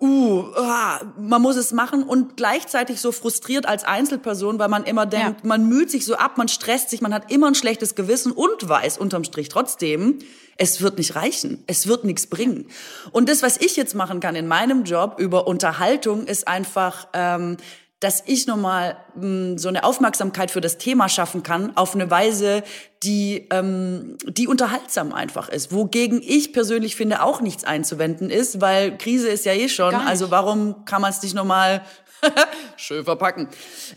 uh, 0.00 0.44
ah, 0.56 1.00
man 1.18 1.40
muss 1.42 1.56
es 1.56 1.72
machen 1.72 2.02
und 2.02 2.36
gleichzeitig 2.36 3.00
so 3.00 3.12
frustriert 3.12 3.66
als 3.66 3.84
Einzelperson, 3.84 4.58
weil 4.58 4.68
man 4.68 4.84
immer 4.84 5.06
denkt, 5.06 5.40
Ja. 5.42 5.48
man 5.48 5.68
müht 5.68 5.90
sich 5.90 6.04
so 6.04 6.16
ab, 6.16 6.36
man 6.36 6.48
stresst 6.48 6.90
sich, 6.90 7.00
man 7.00 7.14
hat 7.14 7.30
immer 7.30 7.46
ein 7.48 7.54
schlechtes 7.54 7.94
Gewissen 7.94 8.32
und 8.32 8.68
weiß 8.68 8.98
unterm 8.98 9.24
Strich 9.24 9.48
trotzdem, 9.48 10.18
es 10.58 10.80
wird 10.80 10.98
nicht 10.98 11.14
reichen, 11.16 11.62
es 11.66 11.86
wird 11.86 12.04
nichts 12.04 12.26
bringen. 12.26 12.66
Und 13.12 13.28
das, 13.28 13.42
was 13.42 13.58
ich 13.58 13.76
jetzt 13.76 13.94
machen 13.94 14.20
kann 14.20 14.36
in 14.36 14.46
meinem 14.46 14.84
Job 14.84 15.16
über 15.18 15.46
Unterhaltung, 15.46 16.26
ist 16.26 16.48
einfach, 16.48 17.08
ähm, 17.12 17.56
dass 18.00 18.22
ich 18.26 18.46
nochmal 18.46 18.98
mh, 19.14 19.58
so 19.58 19.68
eine 19.68 19.84
Aufmerksamkeit 19.84 20.50
für 20.50 20.60
das 20.60 20.76
Thema 20.76 21.08
schaffen 21.08 21.42
kann, 21.42 21.76
auf 21.76 21.94
eine 21.94 22.10
Weise, 22.10 22.62
die, 23.02 23.46
ähm, 23.50 24.18
die 24.26 24.48
unterhaltsam 24.48 25.14
einfach 25.14 25.48
ist. 25.48 25.72
Wogegen 25.72 26.20
ich 26.22 26.52
persönlich 26.52 26.94
finde, 26.94 27.22
auch 27.22 27.40
nichts 27.40 27.64
einzuwenden 27.64 28.28
ist, 28.28 28.60
weil 28.60 28.98
Krise 28.98 29.28
ist 29.28 29.46
ja 29.46 29.52
eh 29.52 29.68
schon. 29.68 29.94
Also 29.94 30.30
warum 30.30 30.84
kann 30.84 31.00
man 31.00 31.10
es 31.10 31.22
nicht 31.22 31.34
nochmal 31.34 31.82
schön 32.76 33.04
verpacken? 33.04 33.48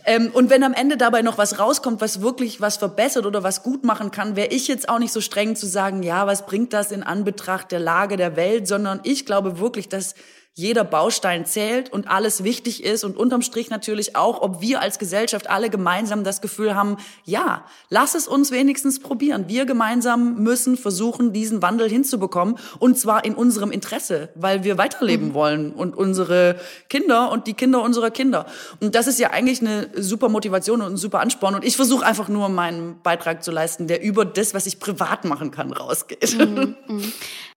Ähm, 0.06 0.30
und 0.32 0.48
wenn 0.48 0.64
am 0.64 0.72
Ende 0.72 0.96
dabei 0.96 1.20
noch 1.20 1.36
was 1.36 1.58
rauskommt, 1.58 2.00
was 2.00 2.22
wirklich 2.22 2.62
was 2.62 2.78
verbessert 2.78 3.26
oder 3.26 3.42
was 3.42 3.62
gut 3.62 3.84
machen 3.84 4.10
kann, 4.10 4.34
wäre 4.34 4.48
ich 4.48 4.66
jetzt 4.66 4.88
auch 4.88 4.98
nicht 4.98 5.12
so 5.12 5.20
streng 5.20 5.56
zu 5.56 5.66
sagen, 5.66 6.02
ja, 6.02 6.26
was 6.26 6.46
bringt 6.46 6.72
das 6.72 6.90
in 6.90 7.02
Anbetracht 7.02 7.70
der 7.70 7.80
Lage 7.80 8.16
der 8.16 8.36
Welt, 8.36 8.66
sondern 8.66 9.00
ich 9.02 9.26
glaube 9.26 9.58
wirklich, 9.58 9.90
dass 9.90 10.14
jeder 10.54 10.84
Baustein 10.84 11.46
zählt 11.46 11.92
und 11.92 12.08
alles 12.08 12.42
wichtig 12.42 12.84
ist 12.84 13.04
und 13.04 13.16
unterm 13.16 13.40
Strich 13.40 13.70
natürlich 13.70 14.16
auch, 14.16 14.42
ob 14.42 14.60
wir 14.60 14.80
als 14.80 14.98
Gesellschaft 14.98 15.48
alle 15.48 15.70
gemeinsam 15.70 16.24
das 16.24 16.40
Gefühl 16.40 16.74
haben, 16.74 16.96
ja, 17.24 17.64
lass 17.88 18.14
es 18.14 18.26
uns 18.26 18.50
wenigstens 18.50 18.98
probieren. 19.00 19.44
Wir 19.46 19.64
gemeinsam 19.64 20.42
müssen 20.42 20.76
versuchen, 20.76 21.32
diesen 21.32 21.62
Wandel 21.62 21.88
hinzubekommen 21.88 22.58
und 22.78 22.98
zwar 22.98 23.24
in 23.24 23.34
unserem 23.34 23.70
Interesse, 23.70 24.30
weil 24.34 24.64
wir 24.64 24.76
weiterleben 24.76 25.34
wollen 25.34 25.72
und 25.72 25.96
unsere 25.96 26.56
Kinder 26.88 27.30
und 27.30 27.46
die 27.46 27.54
Kinder 27.54 27.82
unserer 27.82 28.10
Kinder. 28.10 28.46
Und 28.80 28.94
das 28.96 29.06
ist 29.06 29.20
ja 29.20 29.30
eigentlich 29.30 29.60
eine 29.60 29.88
super 29.96 30.28
Motivation 30.28 30.82
und 30.82 30.94
ein 30.94 30.96
super 30.96 31.20
Ansporn 31.20 31.54
und 31.54 31.64
ich 31.64 31.76
versuche 31.76 32.04
einfach 32.04 32.28
nur 32.28 32.48
meinen 32.48 33.00
Beitrag 33.02 33.44
zu 33.44 33.52
leisten, 33.52 33.86
der 33.86 34.02
über 34.02 34.24
das, 34.24 34.52
was 34.52 34.66
ich 34.66 34.80
privat 34.80 35.24
machen 35.24 35.52
kann, 35.52 35.72
rausgeht. 35.72 36.36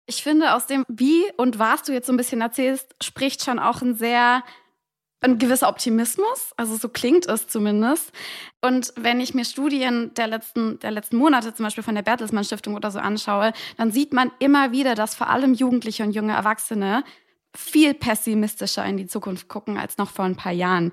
Ich 0.06 0.22
finde, 0.22 0.54
aus 0.54 0.68
dem 0.68 0.86
Wie 0.88 1.24
und 1.38 1.60
was 1.60 1.84
du 1.84 1.94
jetzt 1.94 2.08
so 2.08 2.14
ein 2.14 2.18
bisschen 2.18 2.42
erzählst, 2.42 2.94
spricht 3.02 3.44
schon 3.44 3.60
auch 3.60 3.82
ein 3.82 3.96
sehr 3.96 4.44
ein 5.24 5.40
gewisser 5.40 5.70
Optimismus, 5.70 6.52
also 6.58 6.76
so 6.76 6.90
klingt 6.90 7.28
es 7.28 7.48
zumindest. 7.48 8.12
Und 8.62 8.94
wenn 8.98 9.22
ich 9.22 9.34
mir 9.34 9.46
Studien 9.46 10.14
der 10.16 10.28
letzten, 10.28 10.80
der 10.80 10.92
letzten 10.92 11.16
Monate, 11.18 11.54
zum 11.54 11.64
Beispiel 11.64 11.84
von 11.84 11.96
der 11.96 12.02
Bertelsmann 12.02 12.44
Stiftung 12.44 12.76
oder 12.76 12.92
so 12.92 13.00
anschaue, 13.00 13.54
dann 13.78 13.92
sieht 13.92 14.14
man 14.14 14.32
immer 14.40 14.72
wieder, 14.72 14.96
dass 14.96 15.16
vor 15.16 15.30
allem 15.30 15.54
Jugendliche 15.54 16.04
und 16.04 16.12
junge 16.12 16.34
Erwachsene 16.34 17.04
viel 17.56 17.94
pessimistischer 17.94 18.84
in 18.86 18.98
die 18.98 19.08
Zukunft 19.08 19.48
gucken 19.48 19.78
als 19.78 19.98
noch 19.98 20.10
vor 20.10 20.26
ein 20.26 20.36
paar 20.36 20.52
Jahren. 20.52 20.92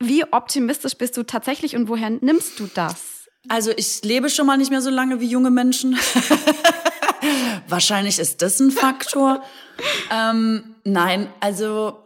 Wie 0.00 0.24
optimistisch 0.24 0.96
bist 0.96 1.16
du 1.16 1.22
tatsächlich 1.22 1.76
und 1.76 1.88
woher 1.88 2.10
nimmst 2.10 2.58
du 2.58 2.68
das? 2.74 3.28
Also 3.48 3.70
ich 3.76 4.02
lebe 4.02 4.28
schon 4.28 4.46
mal 4.46 4.58
nicht 4.58 4.70
mehr 4.70 4.82
so 4.82 4.90
lange 4.90 5.20
wie 5.20 5.26
junge 5.26 5.50
Menschen. 5.50 5.98
Wahrscheinlich 7.68 8.18
ist 8.18 8.42
das 8.42 8.60
ein 8.60 8.70
Faktor. 8.70 9.42
ähm, 10.10 10.74
nein, 10.84 11.28
also 11.40 11.98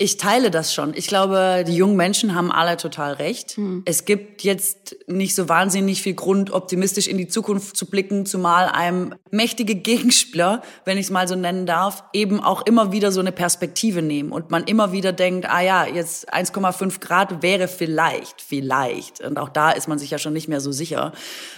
Ich 0.00 0.16
teile 0.16 0.52
das 0.52 0.72
schon. 0.72 0.94
Ich 0.94 1.08
glaube, 1.08 1.64
die 1.66 1.74
jungen 1.74 1.96
Menschen 1.96 2.36
haben 2.36 2.52
alle 2.52 2.76
total 2.76 3.14
recht. 3.14 3.56
Hm. 3.56 3.82
Es 3.84 4.04
gibt 4.04 4.44
jetzt 4.44 4.94
nicht 5.08 5.34
so 5.34 5.48
wahnsinnig 5.48 6.02
viel 6.02 6.14
Grund, 6.14 6.52
optimistisch 6.52 7.08
in 7.08 7.18
die 7.18 7.26
Zukunft 7.26 7.76
zu 7.76 7.86
blicken, 7.86 8.24
zumal 8.24 8.68
einem 8.68 9.16
mächtige 9.32 9.74
Gegenspieler, 9.74 10.62
wenn 10.84 10.98
ich 10.98 11.06
es 11.06 11.10
mal 11.10 11.26
so 11.26 11.34
nennen 11.34 11.66
darf, 11.66 12.04
eben 12.12 12.38
auch 12.38 12.64
immer 12.64 12.92
wieder 12.92 13.10
so 13.10 13.18
eine 13.18 13.32
Perspektive 13.32 14.00
nehmen 14.00 14.30
und 14.30 14.52
man 14.52 14.62
immer 14.64 14.92
wieder 14.92 15.12
denkt, 15.12 15.50
ah 15.50 15.62
ja, 15.62 15.84
jetzt 15.84 16.32
1,5 16.32 17.00
Grad 17.00 17.42
wäre 17.42 17.66
vielleicht, 17.66 18.40
vielleicht. 18.40 19.20
Und 19.20 19.36
auch 19.36 19.48
da 19.48 19.72
ist 19.72 19.88
man 19.88 19.98
sich 19.98 20.12
ja 20.12 20.18
schon 20.18 20.32
nicht 20.32 20.46
mehr 20.46 20.60
so 20.60 20.70
sicher. 20.70 21.10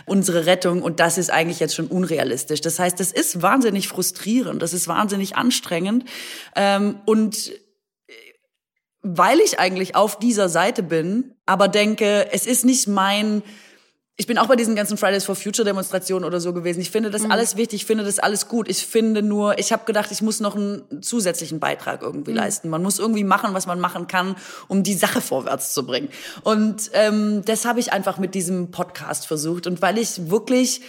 Unsere 0.07 0.47
Rettung 0.47 0.81
und 0.83 0.99
das 0.99 1.19
ist 1.19 1.31
eigentlich 1.31 1.61
jetzt 1.61 1.75
schon 1.75 1.89
unrealistisch. 1.89 2.63
Das 2.63 2.79
heißt, 2.79 3.01
das 3.01 3.13
ist 3.13 3.43
wahnsinnig 3.43 3.89
frustrierend, 3.89 4.63
das 4.63 4.73
ist 4.73 4.89
wahnsinnig 4.89 5.37
anstrengend 5.37 6.07
ähm, 6.57 7.01
und 7.05 7.53
weil 9.03 9.41
ich 9.41 9.59
eigentlich 9.59 9.97
auf 9.97 10.19
dieser 10.19 10.49
Seite 10.49 10.83
bin, 10.83 11.35
aber 11.47 11.69
denke, 11.69 12.29
es 12.33 12.47
ist 12.47 12.65
nicht 12.65 12.87
mein, 12.87 13.43
ich 14.17 14.27
bin 14.27 14.37
auch 14.37 14.49
bei 14.49 14.57
diesen 14.57 14.77
ganzen 14.77 14.99
Fridays 14.99 15.25
for 15.25 15.35
Future 15.35 15.65
Demonstrationen 15.65 16.27
oder 16.27 16.41
so 16.41 16.53
gewesen. 16.53 16.81
Ich 16.81 16.91
finde 16.91 17.11
das 17.11 17.23
mhm. 17.23 17.31
alles 17.31 17.57
wichtig, 17.57 17.81
ich 17.81 17.87
finde 17.87 18.05
das 18.05 18.19
alles 18.19 18.49
gut. 18.49 18.69
Ich 18.69 18.87
finde 18.87 19.23
nur, 19.23 19.59
ich 19.59 19.73
habe 19.73 19.87
gedacht, 19.87 20.11
ich 20.13 20.21
muss 20.21 20.41
noch 20.41 20.55
einen 20.55 21.03
zusätzlichen 21.03 21.59
Beitrag 21.59 22.03
irgendwie 22.03 22.33
mhm. 22.33 22.37
leisten. 22.37 22.69
Man 22.69 22.83
muss 22.83 22.99
irgendwie 22.99 23.25
machen, 23.25 23.55
was 23.55 23.67
man 23.67 23.81
machen 23.81 24.07
kann, 24.07 24.37
um 24.69 24.83
die 24.83 24.95
Sache 24.95 25.23
vorwärts 25.23 25.73
zu 25.73 25.87
bringen. 25.87 26.11
Und 26.43 26.91
ähm, 26.93 27.43
das 27.47 27.65
habe 27.65 27.81
ich 27.81 27.95
einfach 27.95 28.19
mit 28.19 28.35
diesem 28.35 28.71
Podcast 28.71 29.27
versucht. 29.27 29.67
Und 29.67 29.81
weil 29.81 29.97
ich 29.97 30.31
wirklich 30.31 30.83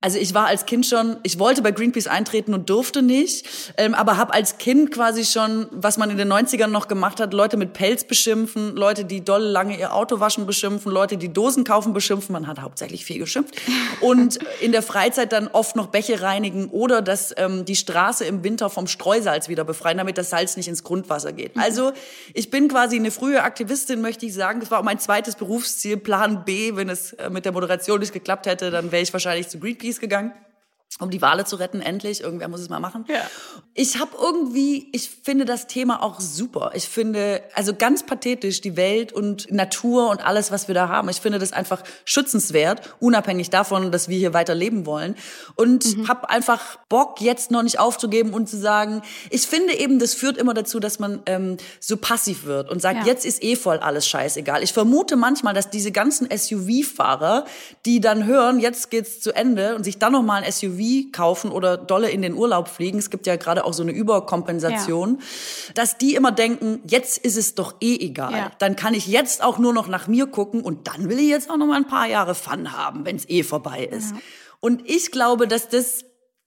also 0.00 0.16
ich 0.16 0.32
war 0.32 0.46
als 0.46 0.64
Kind 0.64 0.86
schon, 0.86 1.16
ich 1.24 1.40
wollte 1.40 1.60
bei 1.60 1.72
Greenpeace 1.72 2.06
eintreten 2.06 2.54
und 2.54 2.70
durfte 2.70 3.02
nicht, 3.02 3.74
ähm, 3.76 3.94
aber 3.94 4.16
habe 4.16 4.32
als 4.32 4.58
Kind 4.58 4.92
quasi 4.92 5.24
schon, 5.24 5.66
was 5.72 5.98
man 5.98 6.08
in 6.08 6.16
den 6.16 6.32
90ern 6.32 6.68
noch 6.68 6.86
gemacht 6.86 7.18
hat, 7.18 7.34
Leute 7.34 7.56
mit 7.56 7.72
Pelz 7.72 8.04
beschimpfen, 8.04 8.76
Leute, 8.76 9.04
die 9.04 9.24
doll 9.24 9.42
lange 9.42 9.76
ihr 9.76 9.92
Auto 9.92 10.20
waschen 10.20 10.46
beschimpfen, 10.46 10.92
Leute, 10.92 11.16
die 11.16 11.32
Dosen 11.32 11.64
kaufen 11.64 11.94
beschimpfen. 11.94 12.32
Man 12.32 12.46
hat 12.46 12.60
hauptsächlich 12.60 13.04
viel 13.04 13.18
geschimpft. 13.18 13.56
Und 14.00 14.38
in 14.60 14.70
der 14.70 14.82
Freizeit 14.82 15.32
dann 15.32 15.48
oft 15.48 15.74
noch 15.74 15.88
Bäche 15.88 16.22
reinigen 16.22 16.68
oder 16.68 17.02
dass 17.02 17.34
ähm, 17.36 17.64
die 17.64 17.74
Straße 17.74 18.24
im 18.24 18.44
Winter 18.44 18.70
vom 18.70 18.86
Streusalz 18.86 19.48
wieder 19.48 19.64
befreien, 19.64 19.98
damit 19.98 20.16
das 20.16 20.30
Salz 20.30 20.56
nicht 20.56 20.68
ins 20.68 20.84
Grundwasser 20.84 21.32
geht. 21.32 21.56
Mhm. 21.56 21.62
Also 21.62 21.92
ich 22.34 22.50
bin 22.50 22.68
quasi 22.68 22.94
eine 22.94 23.10
frühe 23.10 23.42
Aktivistin, 23.42 24.00
möchte 24.00 24.26
ich 24.26 24.34
sagen. 24.34 24.60
Das 24.60 24.70
war 24.70 24.78
auch 24.78 24.84
mein 24.84 25.00
zweites 25.00 25.34
Berufsziel, 25.34 25.96
Plan 25.96 26.44
B. 26.44 26.76
Wenn 26.76 26.88
es 26.88 27.14
äh, 27.14 27.30
mit 27.30 27.44
der 27.44 27.50
Moderation 27.50 27.98
nicht 27.98 28.12
geklappt 28.12 28.46
hätte, 28.46 28.70
dann 28.70 28.92
wäre 28.92 29.02
ich 29.02 29.12
wahrscheinlich 29.12 29.48
zu 29.48 29.58
Greenpeace 29.58 29.87
Greenpeace 29.88 30.00
gegangen 30.00 30.47
um 31.00 31.10
die 31.10 31.22
Wale 31.22 31.44
zu 31.44 31.56
retten, 31.56 31.80
endlich. 31.80 32.22
Irgendwer 32.22 32.48
muss 32.48 32.60
es 32.60 32.68
mal 32.68 32.80
machen. 32.80 33.04
Ja. 33.08 33.22
Ich 33.74 34.00
habe 34.00 34.10
irgendwie, 34.20 34.88
ich 34.92 35.10
finde 35.10 35.44
das 35.44 35.68
Thema 35.68 36.02
auch 36.02 36.18
super. 36.18 36.72
Ich 36.74 36.88
finde, 36.88 37.42
also 37.54 37.72
ganz 37.74 38.04
pathetisch, 38.04 38.60
die 38.60 38.76
Welt 38.76 39.12
und 39.12 39.50
Natur 39.52 40.10
und 40.10 40.24
alles, 40.24 40.50
was 40.50 40.66
wir 40.66 40.74
da 40.74 40.88
haben. 40.88 41.08
Ich 41.08 41.20
finde 41.20 41.38
das 41.38 41.52
einfach 41.52 41.84
schützenswert, 42.04 42.96
unabhängig 42.98 43.50
davon, 43.50 43.92
dass 43.92 44.08
wir 44.08 44.18
hier 44.18 44.34
weiter 44.34 44.54
leben 44.54 44.86
wollen. 44.86 45.14
Und 45.54 45.96
mhm. 45.96 46.08
habe 46.08 46.28
einfach 46.30 46.78
Bock, 46.88 47.20
jetzt 47.20 47.52
noch 47.52 47.62
nicht 47.62 47.78
aufzugeben 47.78 48.34
und 48.34 48.48
zu 48.48 48.58
sagen, 48.58 49.02
ich 49.30 49.42
finde 49.42 49.78
eben, 49.78 50.00
das 50.00 50.14
führt 50.14 50.36
immer 50.36 50.54
dazu, 50.54 50.80
dass 50.80 50.98
man 50.98 51.22
ähm, 51.26 51.58
so 51.78 51.96
passiv 51.96 52.44
wird 52.44 52.70
und 52.70 52.82
sagt, 52.82 53.00
ja. 53.00 53.06
jetzt 53.06 53.24
ist 53.24 53.42
eh 53.44 53.54
voll 53.54 53.78
alles 53.78 54.08
scheißegal. 54.08 54.64
Ich 54.64 54.72
vermute 54.72 55.14
manchmal, 55.14 55.54
dass 55.54 55.70
diese 55.70 55.92
ganzen 55.92 56.28
SUV-Fahrer, 56.36 57.44
die 57.86 58.00
dann 58.00 58.26
hören, 58.26 58.58
jetzt 58.58 58.90
geht's 58.90 59.20
zu 59.20 59.32
Ende 59.32 59.76
und 59.76 59.84
sich 59.84 59.98
dann 59.98 60.12
noch 60.12 60.22
mal 60.22 60.42
ein 60.42 60.50
SUV 60.50 60.87
SUV 60.88 61.12
kaufen 61.12 61.50
oder 61.50 61.76
dolle 61.76 62.10
in 62.10 62.22
den 62.22 62.34
Urlaub 62.34 62.68
fliegen, 62.68 62.98
es 62.98 63.10
gibt 63.10 63.26
ja 63.26 63.36
gerade 63.36 63.64
auch 63.64 63.72
so 63.72 63.82
eine 63.82 63.92
Überkompensation, 63.92 65.18
ja. 65.18 65.72
dass 65.74 65.98
die 65.98 66.14
immer 66.14 66.32
denken, 66.32 66.80
jetzt 66.86 67.18
ist 67.18 67.36
es 67.36 67.54
doch 67.54 67.74
eh 67.80 67.96
egal. 67.96 68.32
Ja. 68.32 68.52
Dann 68.58 68.76
kann 68.76 68.94
ich 68.94 69.06
jetzt 69.06 69.42
auch 69.42 69.58
nur 69.58 69.72
noch 69.72 69.88
nach 69.88 70.06
mir 70.06 70.26
gucken 70.26 70.60
und 70.62 70.88
dann 70.88 71.08
will 71.08 71.18
ich 71.18 71.28
jetzt 71.28 71.50
auch 71.50 71.56
noch 71.56 71.66
mal 71.66 71.76
ein 71.76 71.88
paar 71.88 72.06
Jahre 72.06 72.34
Fun 72.34 72.72
haben, 72.76 73.04
wenn 73.04 73.16
es 73.16 73.28
eh 73.28 73.42
vorbei 73.42 73.84
ist. 73.84 74.12
Ja. 74.12 74.18
Und 74.60 74.88
ich 74.88 75.12
glaube, 75.12 75.46
dass 75.46 75.68
das 75.68 76.04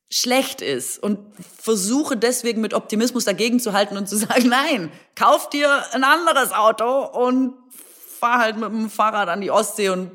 schlecht 0.09 0.61
ist 0.61 1.01
und 1.01 1.19
versuche 1.57 2.17
deswegen 2.17 2.59
mit 2.59 2.73
Optimismus 2.73 3.23
dagegen 3.23 3.61
zu 3.61 3.71
halten 3.71 3.95
und 3.95 4.09
zu 4.09 4.17
sagen, 4.17 4.49
nein, 4.49 4.91
kauf 5.15 5.49
dir 5.49 5.85
ein 5.93 6.03
anderes 6.03 6.51
Auto 6.51 7.05
und 7.05 7.53
fahr 8.19 8.39
halt 8.39 8.57
mit 8.57 8.69
dem 8.69 8.89
Fahrrad 8.89 9.29
an 9.29 9.41
die 9.41 9.51
Ostsee 9.51 9.89
und 9.89 10.11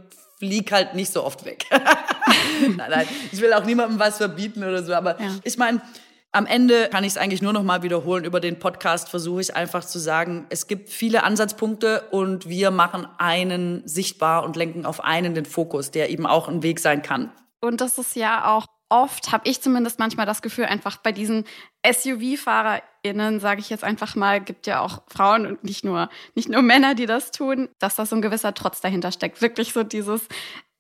flieg 0.47 0.73
halt 0.73 0.95
nicht 0.95 1.13
so 1.13 1.25
oft 1.25 1.45
weg. 1.45 1.67
nein, 2.77 2.91
nein, 2.91 3.09
ich 3.33 3.41
will 3.41 3.53
auch 3.53 3.65
niemandem 3.65 3.99
was 3.99 4.19
verbieten 4.19 4.63
oder 4.63 4.83
so, 4.85 4.95
aber 4.95 5.21
ja. 5.21 5.31
ich 5.43 5.59
meine, 5.59 5.81
am 6.33 6.47
Ende 6.47 6.89
kann 6.91 7.03
ich 7.03 7.13
es 7.13 7.17
eigentlich 7.17 7.43
nur 7.43 7.53
noch 7.53 7.63
mal 7.63 7.83
wiederholen. 7.83 8.25
Über 8.25 8.41
den 8.41 8.59
Podcast 8.59 9.09
versuche 9.09 9.41
ich 9.41 9.57
einfach 9.57 9.85
zu 9.85 9.99
sagen, 9.99 10.47
es 10.51 10.67
gibt 10.67 10.91
viele 10.91 11.25
Ansatzpunkte 11.25 12.03
und 12.11 12.49
wir 12.49 12.71
machen 12.71 13.07
einen 13.19 13.83
sichtbar 13.89 14.45
und 14.45 14.55
lenken 14.55 14.85
auf 14.85 15.03
einen 15.03 15.35
den 15.35 15.47
Fokus, 15.47 15.91
der 15.91 16.11
eben 16.11 16.27
auch 16.27 16.49
ein 16.49 16.63
Weg 16.63 16.79
sein 16.79 17.03
kann. 17.03 17.33
Und 17.61 17.81
das 17.81 17.99
ist 17.99 18.15
ja 18.17 18.55
auch 18.55 18.67
oft, 18.89 19.33
habe 19.33 19.49
ich 19.49 19.61
zumindest 19.61 19.99
manchmal 19.99 20.27
das 20.27 20.43
Gefühl, 20.43 20.67
einfach 20.67 20.99
bei 20.99 21.13
diesen 21.13 21.45
SUV-FahrerInnen, 21.85 23.41
sage 23.41 23.61
ich 23.61 23.71
jetzt 23.71 23.85
einfach 23.85 24.15
mal, 24.15 24.41
gibt 24.41 24.67
ja 24.67 24.81
auch 24.81 25.03
Frauen 25.09 25.47
und 25.47 25.65
nicht 25.65 25.85
nur, 25.85 26.09
nicht 26.35 26.49
nur 26.49 26.63
Männer, 26.63 26.95
die 26.95 27.07
das 27.07 27.31
tun, 27.31 27.69
dass 27.79 27.97
da 27.97 28.07
so 28.07 28.17
ein 28.17 28.23
gewisser 28.23 28.55
Trotz 28.55 28.81
dahinter 28.81 29.13
steckt. 29.13 29.43
Wirklich 29.43 29.73
so 29.73 29.83
dieses, 29.83 30.29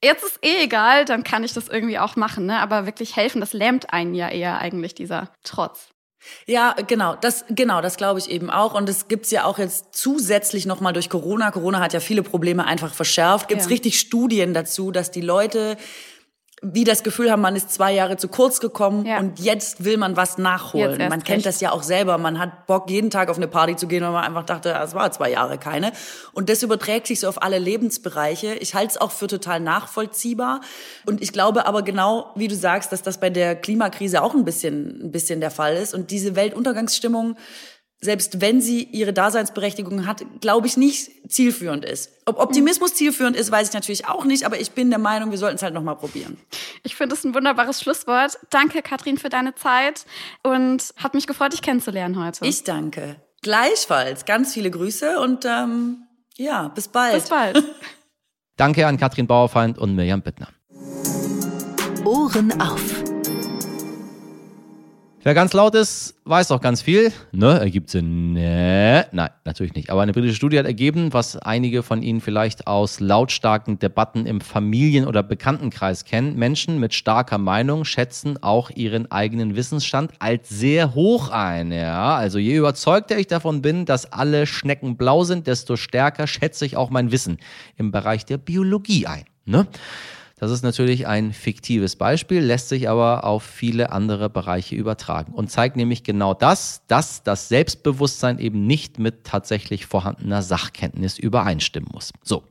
jetzt 0.03 0.25
ist 0.25 0.45
eh 0.45 0.65
egal, 0.65 1.05
dann 1.05 1.25
kann 1.25 1.45
ich 1.45 1.53
das 1.53 1.69
irgendwie 1.69 1.99
auch 1.99 2.17
machen, 2.17 2.47
ne? 2.47 2.61
Aber 2.61 2.87
wirklich 2.87 3.17
helfen, 3.17 3.41
das 3.41 3.53
lähmt 3.53 3.93
einen 3.93 4.15
ja 4.15 4.29
eher 4.29 4.59
eigentlich, 4.59 4.95
dieser 4.95 5.33
Trotz. 5.43 5.89
Ja, 6.47 6.75
genau, 6.87 7.15
das 7.15 7.45
genau, 7.51 7.81
das 7.81 7.97
glaube 7.97 8.19
ich 8.19 8.31
eben 8.31 8.51
auch 8.51 8.75
und 8.75 8.89
es 8.89 9.07
gibt's 9.07 9.31
ja 9.31 9.45
auch 9.45 9.59
jetzt 9.59 9.95
zusätzlich 9.95 10.67
noch 10.67 10.81
mal 10.81 10.93
durch 10.93 11.09
Corona. 11.09 11.51
Corona 11.51 11.81
hat 11.81 11.93
ja 11.93 12.01
viele 12.01 12.23
Probleme 12.23 12.65
einfach 12.65 12.95
verschärft. 12.95 13.49
Gibt's 13.49 13.67
ja. 13.67 13.71
richtig 13.71 14.01
Studien 14.01 14.55
dazu, 14.55 14.91
dass 14.91 15.11
die 15.11 15.21
Leute 15.21 15.77
wie 16.63 16.85
das 16.85 17.03
Gefühl 17.03 17.31
haben, 17.31 17.43
man 17.43 17.55
ist 17.55 17.71
zwei 17.71 17.93
Jahre 17.93 18.17
zu 18.17 18.29
kurz 18.29 18.61
gekommen 18.61 19.05
ja. 19.05 19.19
und 19.19 19.39
jetzt 19.39 19.85
will 19.85 19.99
man 19.99 20.17
was 20.17 20.39
nachholen. 20.39 20.97
Man 20.97 21.23
kennt 21.23 21.39
recht. 21.39 21.47
das 21.47 21.61
ja 21.61 21.71
auch 21.71 21.83
selber. 21.83 22.17
Man 22.17 22.39
hat 22.39 22.67
Bock, 22.67 22.89
jeden 22.89 23.11
Tag 23.11 23.29
auf 23.29 23.37
eine 23.37 23.47
Party 23.47 23.77
zu 23.77 23.87
gehen, 23.87 24.03
weil 24.03 24.13
man 24.13 24.25
einfach 24.25 24.45
dachte, 24.45 24.75
es 24.83 24.95
war 24.95 25.13
zwei 25.13 25.31
Jahre 25.31 25.59
keine. 25.59 25.93
Und 26.33 26.49
das 26.49 26.63
überträgt 26.63 27.09
sich 27.09 27.21
so 27.21 27.29
auf 27.29 27.43
alle 27.43 27.59
Lebensbereiche. 27.59 28.55
Ich 28.55 28.75
halte 28.75 28.93
es 28.93 28.97
auch 28.97 29.11
für 29.11 29.27
total 29.27 29.61
nachvollziehbar. 29.61 30.63
Und 31.05 31.21
ich 31.21 31.33
glaube 31.33 31.67
aber 31.67 31.83
genau, 31.83 32.31
wie 32.37 32.49
du 32.49 32.55
sagst, 32.55 32.91
dass 32.91 33.03
das 33.03 33.19
bei 33.19 33.29
der 33.29 33.55
Klimakrise 33.55 34.23
auch 34.23 34.35
ein 34.35 34.47
bisschen, 34.47 35.03
ein 35.05 35.13
bisschen 35.13 35.41
der 35.41 35.51
Fall 35.51 35.77
ist. 35.77 35.93
Und 35.93 36.11
diese 36.11 36.37
Weltuntergangsstimmung, 36.37 37.37
selbst 38.01 38.41
wenn 38.41 38.61
sie 38.61 38.85
ihre 38.85 39.13
Daseinsberechtigung 39.13 40.07
hat, 40.07 40.25
glaube 40.41 40.67
ich 40.67 40.77
nicht 40.77 41.11
zielführend 41.29 41.85
ist. 41.85 42.11
Ob 42.27 42.39
Optimismus 42.39 42.95
zielführend 42.95 43.37
ist, 43.37 43.51
weiß 43.51 43.69
ich 43.69 43.75
natürlich 43.75 44.07
auch 44.07 44.25
nicht, 44.25 44.45
aber 44.45 44.61
ich 44.61 44.73
bin 44.73 44.91
der 44.91 44.99
Meinung, 44.99 45.31
wir 45.31 45.39
sollten 45.39 45.57
es 45.57 45.63
halt 45.63 45.75
nochmal 45.75 45.97
probieren. 45.97 46.37
Ich 46.83 46.95
finde 46.95 47.15
es 47.15 47.25
ein 47.25 47.35
wunderbares 47.35 47.81
Schlusswort. 47.81 48.39
Danke, 48.51 48.83
Katrin, 48.83 49.17
für 49.17 49.29
deine 49.29 49.55
Zeit 49.55 50.05
und 50.43 50.93
hat 50.97 51.15
mich 51.15 51.27
gefreut, 51.27 51.53
dich 51.53 51.63
kennenzulernen 51.63 52.23
heute. 52.23 52.47
Ich 52.47 52.65
danke. 52.65 53.17
Gleichfalls. 53.43 54.25
Ganz 54.25 54.53
viele 54.53 54.71
Grüße 54.71 55.19
und 55.21 55.45
ähm, 55.45 56.07
ja, 56.37 56.69
bis 56.69 56.89
bald. 56.89 57.15
Bis 57.15 57.29
bald. 57.31 57.65
danke 58.57 58.87
an 58.87 58.99
Katrin 58.99 59.27
Bauerfeind 59.27 59.79
und 59.79 59.95
Mirjam 59.95 60.23
Bittner. 60.23 60.49
Ohren 62.05 62.61
auf. 62.61 63.16
Wer 65.27 65.35
ganz 65.35 65.55
laut 65.55 65.75
ist, 65.75 66.15
weiß 66.25 66.53
auch 66.53 66.61
ganz 66.61 66.83
viel. 66.83 67.13
Ne? 67.33 67.59
Ergibt 67.59 67.91
Sinn. 67.91 68.35
Nee. 68.35 69.03
Nein, 69.11 69.31
natürlich 69.45 69.75
nicht. 69.75 69.91
Aber 69.91 70.03
eine 70.03 70.13
britische 70.13 70.37
Studie 70.37 70.57
hat 70.57 70.67
ergeben, 70.67 71.13
was 71.13 71.37
einige 71.37 71.83
von 71.83 72.01
Ihnen 72.01 72.21
vielleicht 72.21 72.69
aus 72.69 73.01
lautstarken 73.01 73.81
Debatten 73.81 74.25
im 74.27 74.41
Familien- 74.41 75.05
oder 75.05 75.25
Bekanntenkreis 75.25 76.05
kennen. 76.05 76.37
Menschen 76.37 76.79
mit 76.79 76.95
starker 76.95 77.39
Meinung 77.39 77.85
schätzen 77.85 78.41
auch 78.41 78.71
ihren 78.71 79.11
eigenen 79.11 79.57
Wissensstand 79.57 80.13
als 80.21 80.49
sehr 80.49 80.95
hoch 80.95 81.31
ein. 81.31 81.73
Ja? 81.73 82.15
Also 82.15 82.39
je 82.39 82.55
überzeugter 82.55 83.19
ich 83.19 83.27
davon 83.27 83.63
bin, 83.63 83.85
dass 83.85 84.13
alle 84.13 84.47
Schnecken 84.47 84.97
blau 84.97 85.25
sind, 85.25 85.49
desto 85.49 85.75
stärker 85.75 86.29
schätze 86.29 86.65
ich 86.65 86.77
auch 86.77 86.91
mein 86.91 87.11
Wissen 87.11 87.39
im 87.77 87.91
Bereich 87.91 88.27
der 88.27 88.39
Biologie 88.39 89.09
ein. 89.09 89.25
Ne? 89.45 89.67
Das 90.39 90.51
ist 90.51 90.63
natürlich 90.63 91.07
ein 91.07 91.33
fiktives 91.33 91.97
Beispiel, 91.97 92.43
lässt 92.43 92.69
sich 92.69 92.91
aber 92.91 93.25
auf 93.25 93.43
viele 93.43 93.91
andere 93.91 94.29
Bereiche 94.29 94.77
übertragen 94.77 95.33
und 95.33 95.51
zeigt 95.51 95.77
nämlich 95.77 96.03
genau 96.03 96.35
das, 96.35 96.83
dass 96.89 97.23
das 97.23 97.49
Selbstbewusstsein 97.49 98.39
eben 98.39 98.67
nicht 98.67 98.99
mit 98.99 99.25
tatsächlich 99.25 99.87
vorhandener 99.87 100.43
Sachkenntnis 100.43 101.19
übereinstimmen 101.19 101.89
muss. 101.91 102.13
So, 102.23 102.43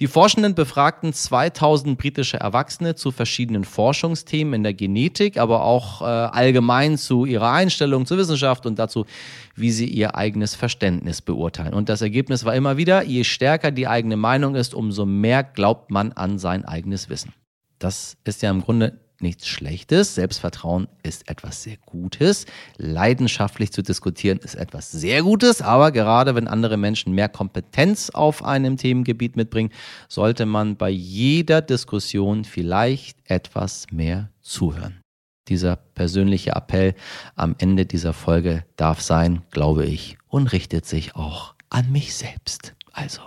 die 0.00 0.08
Forschenden 0.08 0.56
befragten 0.56 1.12
2000 1.12 1.96
britische 1.96 2.38
Erwachsene 2.38 2.96
zu 2.96 3.12
verschiedenen 3.12 3.62
Forschungsthemen 3.62 4.54
in 4.54 4.62
der 4.64 4.74
Genetik, 4.74 5.36
aber 5.38 5.62
auch 5.62 6.02
äh, 6.02 6.06
allgemein 6.06 6.98
zu 6.98 7.24
ihrer 7.24 7.52
Einstellung 7.52 8.04
zur 8.04 8.18
Wissenschaft 8.18 8.66
und 8.66 8.80
dazu, 8.80 9.06
wie 9.54 9.70
sie 9.70 9.86
ihr 9.86 10.16
eigenes 10.16 10.56
Verständnis 10.56 11.22
beurteilen. 11.22 11.74
Und 11.74 11.88
das 11.88 12.02
Ergebnis 12.02 12.44
war 12.44 12.56
immer 12.56 12.76
wieder, 12.76 13.04
je 13.04 13.22
stärker 13.22 13.70
die 13.70 13.86
eigene 13.86 14.16
Meinung 14.16 14.56
ist, 14.56 14.74
umso 14.74 15.06
mehr 15.06 15.44
glaubt 15.44 15.92
man 15.92 16.10
an 16.10 16.40
sein 16.40 16.64
eigenes 16.64 17.08
Wissen. 17.08 17.27
Das 17.78 18.16
ist 18.24 18.42
ja 18.42 18.50
im 18.50 18.62
Grunde 18.62 18.98
nichts 19.20 19.48
Schlechtes. 19.48 20.14
Selbstvertrauen 20.14 20.88
ist 21.02 21.28
etwas 21.28 21.62
sehr 21.62 21.76
Gutes. 21.86 22.46
Leidenschaftlich 22.76 23.72
zu 23.72 23.82
diskutieren 23.82 24.38
ist 24.38 24.54
etwas 24.54 24.90
sehr 24.90 25.22
Gutes. 25.22 25.62
Aber 25.62 25.92
gerade 25.92 26.34
wenn 26.34 26.48
andere 26.48 26.76
Menschen 26.76 27.12
mehr 27.12 27.28
Kompetenz 27.28 28.10
auf 28.10 28.44
einem 28.44 28.76
Themengebiet 28.76 29.36
mitbringen, 29.36 29.70
sollte 30.08 30.46
man 30.46 30.76
bei 30.76 30.90
jeder 30.90 31.62
Diskussion 31.62 32.44
vielleicht 32.44 33.18
etwas 33.24 33.86
mehr 33.90 34.30
zuhören. 34.40 35.00
Dieser 35.48 35.76
persönliche 35.76 36.50
Appell 36.50 36.94
am 37.34 37.54
Ende 37.58 37.86
dieser 37.86 38.12
Folge 38.12 38.64
darf 38.76 39.00
sein, 39.00 39.42
glaube 39.50 39.86
ich, 39.86 40.18
und 40.28 40.52
richtet 40.52 40.84
sich 40.84 41.16
auch 41.16 41.54
an 41.70 41.90
mich 41.90 42.14
selbst. 42.14 42.74
Also. 42.92 43.22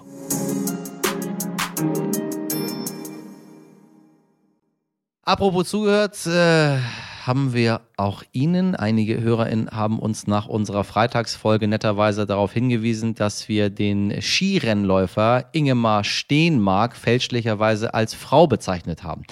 Apropos 5.23 5.69
zugehört, 5.69 6.25
äh, 6.25 6.79
haben 7.25 7.53
wir 7.53 7.81
auch 7.95 8.23
Ihnen, 8.31 8.75
einige 8.75 9.21
HörerInnen 9.21 9.69
haben 9.69 9.99
uns 9.99 10.25
nach 10.25 10.47
unserer 10.47 10.83
Freitagsfolge 10.83 11.67
netterweise 11.67 12.25
darauf 12.25 12.51
hingewiesen, 12.53 13.13
dass 13.13 13.47
wir 13.47 13.69
den 13.69 14.19
Skirennläufer 14.19 15.45
Ingemar 15.51 16.03
Steenmark 16.03 16.95
fälschlicherweise 16.95 17.93
als 17.93 18.15
Frau 18.15 18.47
bezeichnet 18.47 19.03
haben. 19.03 19.23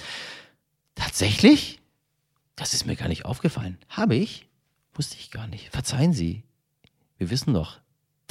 Tatsächlich? 0.94 1.80
Das 2.54 2.74
ist 2.74 2.86
mir 2.86 2.94
gar 2.94 3.08
nicht 3.08 3.24
aufgefallen. 3.24 3.76
Habe 3.88 4.14
ich? 4.14 4.46
Wusste 4.94 5.16
ich 5.18 5.32
gar 5.32 5.48
nicht. 5.48 5.70
Verzeihen 5.70 6.12
Sie. 6.12 6.44
Wir 7.18 7.30
wissen 7.30 7.52
doch, 7.52 7.80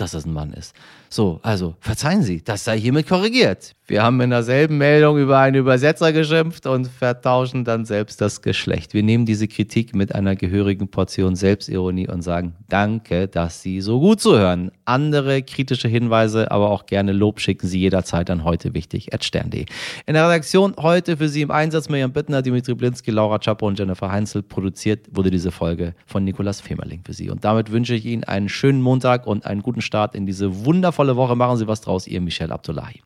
dass 0.01 0.11
das 0.11 0.25
ein 0.25 0.33
Mann 0.33 0.53
ist. 0.53 0.75
So, 1.09 1.39
also 1.43 1.75
verzeihen 1.79 2.23
Sie, 2.23 2.43
das 2.43 2.63
sei 2.63 2.79
hiermit 2.79 3.07
korrigiert. 3.07 3.75
Wir 3.89 4.03
haben 4.03 4.21
in 4.21 4.29
derselben 4.29 4.77
Meldung 4.77 5.17
über 5.17 5.39
einen 5.39 5.55
Übersetzer 5.55 6.13
geschimpft 6.13 6.67
und 6.67 6.85
vertauschen 6.87 7.65
dann 7.65 7.85
selbst 7.85 8.21
das 8.21 8.43
Geschlecht. 8.43 8.93
Wir 8.93 9.01
nehmen 9.01 9.25
diese 9.25 9.47
Kritik 9.47 9.95
mit 9.95 10.13
einer 10.13 10.35
gehörigen 10.35 10.89
Portion 10.89 11.35
Selbstironie 11.35 12.07
und 12.07 12.21
sagen 12.21 12.53
Danke, 12.67 13.27
dass 13.27 13.63
Sie 13.63 13.81
so 13.81 13.99
gut 13.99 14.21
zuhören. 14.21 14.69
Andere 14.85 15.41
kritische 15.41 15.87
Hinweise, 15.87 16.51
aber 16.51 16.69
auch 16.69 16.85
gerne 16.85 17.13
Lob 17.13 17.39
schicken 17.39 17.65
Sie 17.65 17.79
jederzeit 17.79 18.29
an 18.29 18.43
heute 18.43 18.75
wichtig 18.75 19.09
stern.de. 19.19 19.65
In 20.05 20.13
der 20.13 20.25
Redaktion 20.27 20.75
heute 20.77 21.17
für 21.17 21.27
Sie 21.27 21.41
im 21.41 21.49
Einsatz 21.49 21.89
Miriam 21.89 22.13
Bittner, 22.13 22.43
Dimitri 22.43 22.75
Blinski, 22.75 23.09
Laura 23.09 23.39
Chapo 23.39 23.65
und 23.65 23.79
Jennifer 23.79 24.11
Heinzel. 24.11 24.43
Produziert 24.43 25.07
wurde 25.11 25.31
diese 25.31 25.49
Folge 25.49 25.95
von 26.05 26.23
Nikolas 26.23 26.61
Femerling 26.61 27.01
für 27.03 27.13
Sie. 27.13 27.31
Und 27.31 27.43
damit 27.43 27.71
wünsche 27.71 27.95
ich 27.95 28.05
Ihnen 28.05 28.23
einen 28.23 28.49
schönen 28.49 28.83
Montag 28.83 29.25
und 29.25 29.47
einen 29.47 29.63
guten 29.63 29.81
Start 29.89 30.13
in 30.13 30.27
diese 30.27 30.65
wundervolle 30.65 31.15
Woche. 31.15 31.35
Machen 31.35 31.57
Sie 31.57 31.67
was 31.67 31.81
draus, 31.81 32.05
Ihr 32.05 32.21
Michel 32.21 32.51
Abdullahi. 32.51 33.01